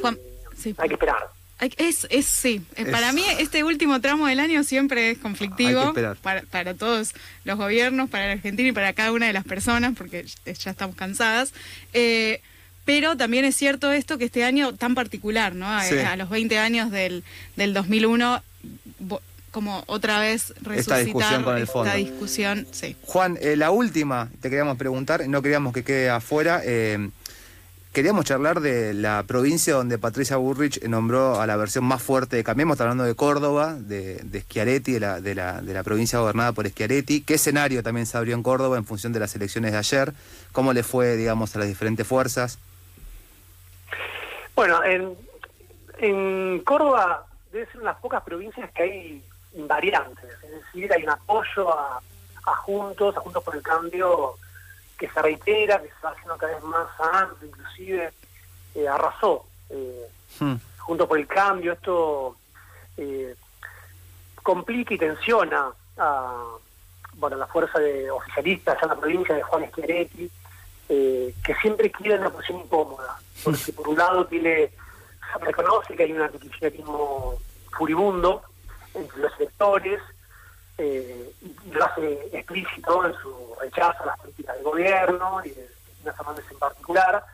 Juan, 0.00 0.14
Eh, 0.14 0.42
sí. 0.56 0.74
Hay 0.78 0.88
que 0.88 0.94
esperar. 0.94 1.28
Es, 1.76 2.06
es 2.08 2.24
sí. 2.26 2.64
Eh, 2.74 2.82
Es- 2.82 2.88
Para 2.88 3.12
mí 3.12 3.22
este 3.38 3.64
último 3.64 4.00
tramo 4.00 4.26
del 4.26 4.40
año 4.40 4.64
siempre 4.64 5.10
es 5.10 5.18
conflictivo 5.18 5.68
Hay 5.80 5.84
que 5.84 5.88
esperar. 5.90 6.16
para, 6.16 6.42
para 6.42 6.74
todos 6.74 7.12
los 7.44 7.58
gobiernos, 7.58 8.08
para 8.08 8.26
la 8.28 8.32
Argentina 8.32 8.68
y 8.68 8.72
para 8.72 8.92
cada 8.94 9.12
una 9.12 9.26
de 9.26 9.34
las 9.34 9.44
personas, 9.44 9.92
porque 9.96 10.24
ya 10.24 10.70
estamos 10.70 10.96
cansadas. 10.96 11.52
Eh, 11.92 12.40
pero 12.86 13.14
también 13.16 13.44
es 13.44 13.56
cierto 13.56 13.92
esto 13.92 14.16
que 14.16 14.24
este 14.24 14.42
año 14.42 14.74
tan 14.74 14.94
particular, 14.94 15.54
¿no? 15.54 15.66
A, 15.70 15.84
Sí. 15.84 15.98
a 15.98 16.16
los 16.16 16.30
20 16.30 16.58
años 16.58 16.90
del, 16.90 17.24
del 17.56 17.74
2001, 17.74 18.36
vo- 18.36 18.42
como 19.50 19.82
otra 19.86 20.20
vez 20.20 20.54
resucitar 20.62 21.04
discusión 21.04 21.42
con 21.42 21.56
el 21.56 21.62
esta 21.62 21.72
fondo. 21.72 21.94
discusión, 21.94 22.66
sí. 22.70 22.96
Juan, 23.02 23.36
eh, 23.40 23.56
la 23.56 23.70
última, 23.70 24.30
te 24.40 24.48
queríamos 24.48 24.76
preguntar, 24.76 25.26
no 25.28 25.42
queríamos 25.42 25.72
que 25.72 25.82
quede 25.82 26.08
afuera. 26.10 26.60
eh, 26.64 27.10
queríamos 27.92 28.24
charlar 28.24 28.60
de 28.60 28.94
la 28.94 29.24
provincia 29.24 29.74
donde 29.74 29.98
Patricia 29.98 30.36
Burrich 30.36 30.80
nombró 30.84 31.40
a 31.40 31.46
la 31.48 31.56
versión 31.56 31.82
más 31.84 32.00
fuerte 32.00 32.36
de 32.36 32.44
Cambiemos, 32.44 32.76
está 32.76 32.84
hablando 32.84 33.02
de 33.02 33.16
Córdoba, 33.16 33.74
de, 33.74 34.20
de 34.22 34.42
Schiaretti, 34.42 34.92
de 34.92 35.00
la, 35.00 35.20
de, 35.20 35.34
la, 35.34 35.60
de 35.60 35.74
la 35.74 35.82
provincia 35.82 36.20
gobernada 36.20 36.52
por 36.52 36.68
Schiaretti. 36.68 37.22
¿Qué 37.22 37.34
escenario 37.34 37.82
también 37.82 38.06
se 38.06 38.16
abrió 38.16 38.36
en 38.36 38.44
Córdoba 38.44 38.76
en 38.76 38.84
función 38.84 39.12
de 39.12 39.18
las 39.18 39.34
elecciones 39.34 39.72
de 39.72 39.78
ayer? 39.78 40.12
¿Cómo 40.52 40.72
le 40.72 40.84
fue, 40.84 41.16
digamos, 41.16 41.56
a 41.56 41.58
las 41.58 41.66
diferentes 41.66 42.06
fuerzas? 42.06 42.60
Bueno, 44.54 44.84
en, 44.84 45.14
en 45.98 46.60
Córdoba 46.60 47.26
debe 47.52 47.66
ser 47.66 47.76
una 47.76 47.90
de 47.90 47.94
las 47.94 48.00
pocas 48.00 48.22
provincias 48.22 48.70
que 48.72 48.82
hay 48.82 49.24
invariantes, 49.54 50.30
es 50.42 50.50
decir, 50.50 50.92
hay 50.92 51.02
un 51.02 51.10
apoyo 51.10 51.72
a, 51.72 52.00
a 52.46 52.56
Juntos, 52.56 53.16
a 53.16 53.20
Juntos 53.20 53.42
por 53.42 53.56
el 53.56 53.62
Cambio, 53.62 54.34
que 54.98 55.08
se 55.08 55.22
reitera, 55.22 55.80
que 55.80 55.88
se 55.88 55.94
va 56.04 56.10
haciendo 56.10 56.36
cada 56.36 56.54
vez 56.54 56.62
más 56.64 56.88
amplio, 56.98 57.48
inclusive 57.48 58.12
eh, 58.74 58.88
arrasó 58.88 59.44
eh, 59.70 60.06
Hmm, 60.38 60.54
Juntos 60.78 61.08
por 61.08 61.18
el 61.18 61.26
Cambio, 61.26 61.72
esto 61.72 62.36
eh, 62.96 63.34
complica 64.42 64.94
y 64.94 64.98
tensiona 64.98 65.70
a 65.98 66.44
bueno, 67.14 67.36
la 67.36 67.46
fuerza 67.46 67.78
de 67.78 68.10
oficialistas 68.10 68.82
en 68.82 68.88
la 68.88 68.96
provincia 68.96 69.34
de 69.34 69.42
Juan 69.42 69.68
Schiaretti, 69.70 70.30
eh, 70.88 71.34
que 71.44 71.54
siempre 71.56 71.90
quiere 71.90 72.18
una 72.18 72.30
posición 72.30 72.60
incómoda, 72.60 73.18
porque 73.44 73.72
por 73.72 73.88
un 73.88 73.98
lado 73.98 74.26
tiene, 74.26 74.70
reconoce 75.38 75.94
que 75.96 76.02
hay 76.04 76.12
un 76.12 76.22
antikirchnerismo 76.22 77.38
furibundo 77.76 78.42
entre 78.94 79.18
los 79.18 79.32
electores, 79.38 80.00
eh, 80.78 81.30
y 81.42 81.70
lo 81.70 81.84
hace 81.84 82.28
explícito 82.32 83.04
en 83.06 83.14
su 83.14 83.54
rechazo 83.60 84.02
a 84.02 84.06
las 84.06 84.18
políticas 84.20 84.54
del 84.56 84.64
gobierno 84.64 85.40
y 85.44 85.50
de 85.50 85.68
Cristina 85.84 86.12
Fernández 86.14 86.44
en 86.50 86.58
particular, 86.58 87.24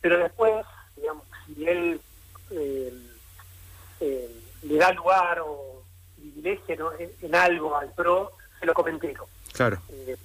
pero 0.00 0.18
después, 0.18 0.64
digamos, 0.96 1.24
si 1.46 1.66
él 1.68 2.00
eh, 2.50 2.92
eh, 4.00 4.42
le 4.62 4.76
da 4.76 4.92
lugar 4.92 5.40
o 5.40 5.82
privilegia 6.16 6.76
¿no? 6.76 6.92
en, 6.98 7.10
en 7.20 7.34
algo 7.34 7.76
al 7.76 7.90
PRO, 7.92 8.32
se 8.60 8.66
lo 8.66 8.74
comentero. 8.74 9.26
claro. 9.52 9.78
Eh, 9.90 10.16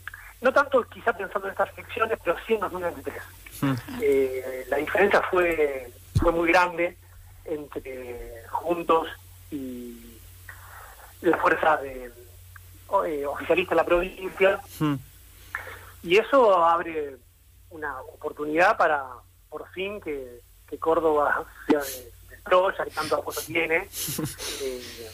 no 0.41 0.53
tanto 0.53 0.81
quizá 0.83 1.11
pensando 1.11 1.47
en 1.47 1.51
estas 1.51 1.77
elecciones, 1.77 2.17
pero 2.23 2.37
sí 2.47 2.53
en 2.53 2.61
2023. 2.61 3.23
Hmm, 3.61 3.73
Eh, 4.01 4.65
la 4.69 4.77
diferencia 4.77 5.21
fue 5.29 5.91
fue 6.17 6.31
muy 6.31 6.47
grande 6.49 6.97
entre 7.49 8.43
Juntos 8.49 9.07
y 9.51 10.17
la 11.21 11.37
fuerza 11.37 11.77
de, 11.77 12.11
eh, 13.05 13.25
oficialista 13.25 13.73
en 13.73 13.77
la 13.77 13.85
provincia, 13.85 14.59
hmm. 14.79 14.95
y 16.03 16.17
eso 16.17 16.63
abre 16.65 17.17
una 17.71 18.01
oportunidad 18.01 18.77
para, 18.77 19.05
por 19.49 19.67
fin, 19.69 19.99
que, 20.01 20.39
que 20.67 20.77
Córdoba 20.77 21.45
sea 21.67 21.79
de, 21.81 22.11
del 22.29 22.41
PRO, 22.43 22.71
ya 22.75 22.85
que 22.85 22.91
tanto 22.91 23.17
apoyo 23.17 23.41
tiene, 23.45 23.87
eh, 24.61 25.11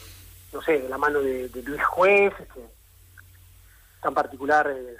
no 0.52 0.62
sé, 0.62 0.80
de 0.80 0.88
la 0.88 0.98
mano 0.98 1.20
de, 1.20 1.48
de 1.48 1.62
Luis 1.62 1.84
Juez, 1.84 2.32
este, 2.38 2.60
tan 4.00 4.14
particular, 4.14 4.70
eh, 4.70 4.96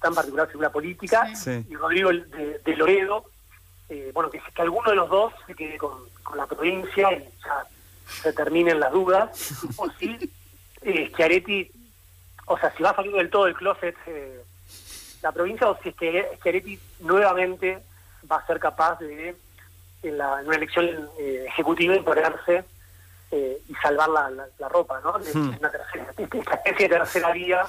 tan 0.00 0.14
particular 0.14 0.48
figura 0.48 0.70
política, 0.70 1.34
Sí. 1.34 1.64
y 1.68 1.74
Rodrigo 1.74 2.10
de, 2.10 2.60
de 2.64 2.76
Loredo, 2.76 3.24
eh, 3.88 4.10
bueno, 4.14 4.30
que, 4.30 4.40
que 4.54 4.62
alguno 4.62 4.90
de 4.90 4.96
los 4.96 5.08
dos 5.08 5.32
se 5.46 5.54
quede 5.54 5.78
con, 5.78 5.92
con 6.22 6.36
la 6.36 6.46
provincia 6.46 7.12
y 7.12 7.28
ya 7.44 7.66
se 8.22 8.32
terminen 8.32 8.80
las 8.80 8.92
dudas, 8.92 9.64
o 9.76 9.88
si 9.98 10.16
eh, 10.82 11.08
Schiaretti, 11.12 11.70
o 12.46 12.58
sea, 12.58 12.72
si 12.76 12.82
va 12.82 12.94
salir 12.94 13.12
del 13.12 13.30
todo 13.30 13.44
del 13.46 13.54
closet 13.54 13.96
eh, 14.06 14.42
la 15.22 15.32
provincia, 15.32 15.68
o 15.68 15.78
si 15.82 15.90
es 15.90 15.94
que 15.96 16.28
Schiaretti 16.38 16.78
nuevamente 17.00 17.82
va 18.30 18.36
a 18.36 18.46
ser 18.46 18.58
capaz 18.58 18.98
de, 19.00 19.36
en, 20.02 20.18
la, 20.18 20.40
en 20.40 20.46
una 20.46 20.56
elección 20.56 20.86
eh, 21.18 21.44
ejecutiva, 21.48 21.94
imponerse 21.96 22.64
eh, 23.30 23.58
y 23.68 23.74
salvar 23.76 24.08
la, 24.08 24.30
la- 24.30 24.46
la 24.58 24.68
ropa, 24.68 25.00
¿no? 25.04 25.18
De, 25.18 25.32
Hmm. 25.34 25.56
una 25.58 25.70
tercera, 25.70 26.06
esta 26.16 26.22
especie 26.54 26.88
de 26.88 26.94
tercera 26.96 27.32
vía 27.32 27.64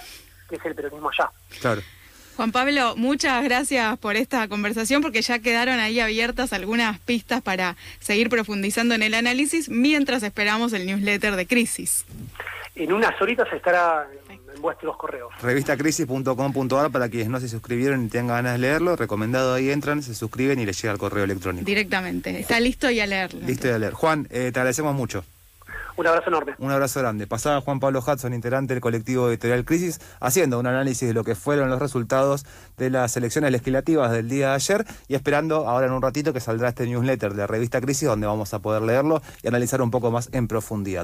que 0.47 0.55
es 0.55 0.65
el 0.65 0.73
peronismo 0.75 1.11
ya. 1.17 1.29
Claro. 1.61 1.81
Juan 2.39 2.53
Pablo, 2.53 2.95
muchas 2.95 3.43
gracias 3.43 3.97
por 3.97 4.15
esta 4.15 4.47
conversación 4.47 5.01
porque 5.01 5.21
ya 5.21 5.39
quedaron 5.39 5.77
ahí 5.81 5.99
abiertas 5.99 6.53
algunas 6.53 6.97
pistas 6.97 7.41
para 7.41 7.75
seguir 7.99 8.29
profundizando 8.29 8.95
en 8.95 9.03
el 9.03 9.13
análisis 9.13 9.67
mientras 9.67 10.23
esperamos 10.23 10.71
el 10.71 10.85
newsletter 10.85 11.35
de 11.35 11.45
Crisis. 11.45 12.05
En 12.75 12.93
unas 12.93 13.21
horitas 13.21 13.45
estará 13.51 14.07
en, 14.29 14.61
vuestros 14.61 14.95
correos. 14.95 15.33
Revistacrisis.com.ar 15.41 16.91
para 16.91 17.09
quienes 17.09 17.27
no 17.27 17.41
se 17.41 17.49
suscribieron 17.49 18.05
y 18.05 18.07
tengan 18.07 18.37
ganas 18.37 18.53
de 18.53 18.59
leerlo, 18.59 18.95
recomendado 18.95 19.55
ahí 19.55 19.69
entran, 19.69 20.01
se 20.01 20.15
suscriben 20.15 20.61
y 20.61 20.65
les 20.65 20.81
llega 20.81 20.93
el 20.93 20.97
correo 20.97 21.25
electrónico. 21.25 21.65
Directamente. 21.65 22.39
Está 22.39 22.61
listo 22.61 22.89
y 22.89 23.01
a 23.01 23.05
leerlo. 23.05 23.45
Listo 23.45 23.67
de 23.67 23.79
leer. 23.79 23.91
Juan, 23.91 24.29
eh, 24.29 24.51
te 24.53 24.59
agradecemos 24.61 24.95
mucho. 24.95 25.25
Un 25.99 26.07
abrazo 26.07 26.29
enorme. 26.29 26.55
Un 26.59 26.71
abrazo 26.71 27.01
grande. 27.01 27.27
Pasaba 27.27 27.59
Juan 27.59 27.81
Pablo 27.81 27.99
Hudson, 27.99 28.33
integrante 28.33 28.73
del 28.73 28.79
colectivo 28.79 29.27
editorial 29.27 29.65
Crisis, 29.65 29.99
haciendo 30.21 30.57
un 30.57 30.65
análisis 30.65 31.05
de 31.05 31.13
lo 31.13 31.25
que 31.25 31.35
fueron 31.35 31.69
los 31.69 31.77
resultados 31.77 32.45
de 32.77 32.89
las 32.89 33.17
elecciones 33.17 33.51
legislativas 33.51 34.09
del 34.13 34.29
día 34.29 34.51
de 34.51 34.53
ayer 34.53 34.85
y 35.09 35.15
esperando 35.15 35.67
ahora 35.67 35.87
en 35.87 35.91
un 35.91 36.01
ratito 36.01 36.31
que 36.31 36.39
saldrá 36.39 36.69
este 36.69 36.87
newsletter 36.87 37.33
de 37.33 37.39
la 37.39 37.47
revista 37.47 37.81
Crisis 37.81 38.07
donde 38.07 38.27
vamos 38.27 38.53
a 38.53 38.59
poder 38.59 38.81
leerlo 38.81 39.21
y 39.43 39.49
analizar 39.49 39.81
un 39.81 39.91
poco 39.91 40.09
más 40.09 40.29
en 40.31 40.47
profundidad. 40.47 40.97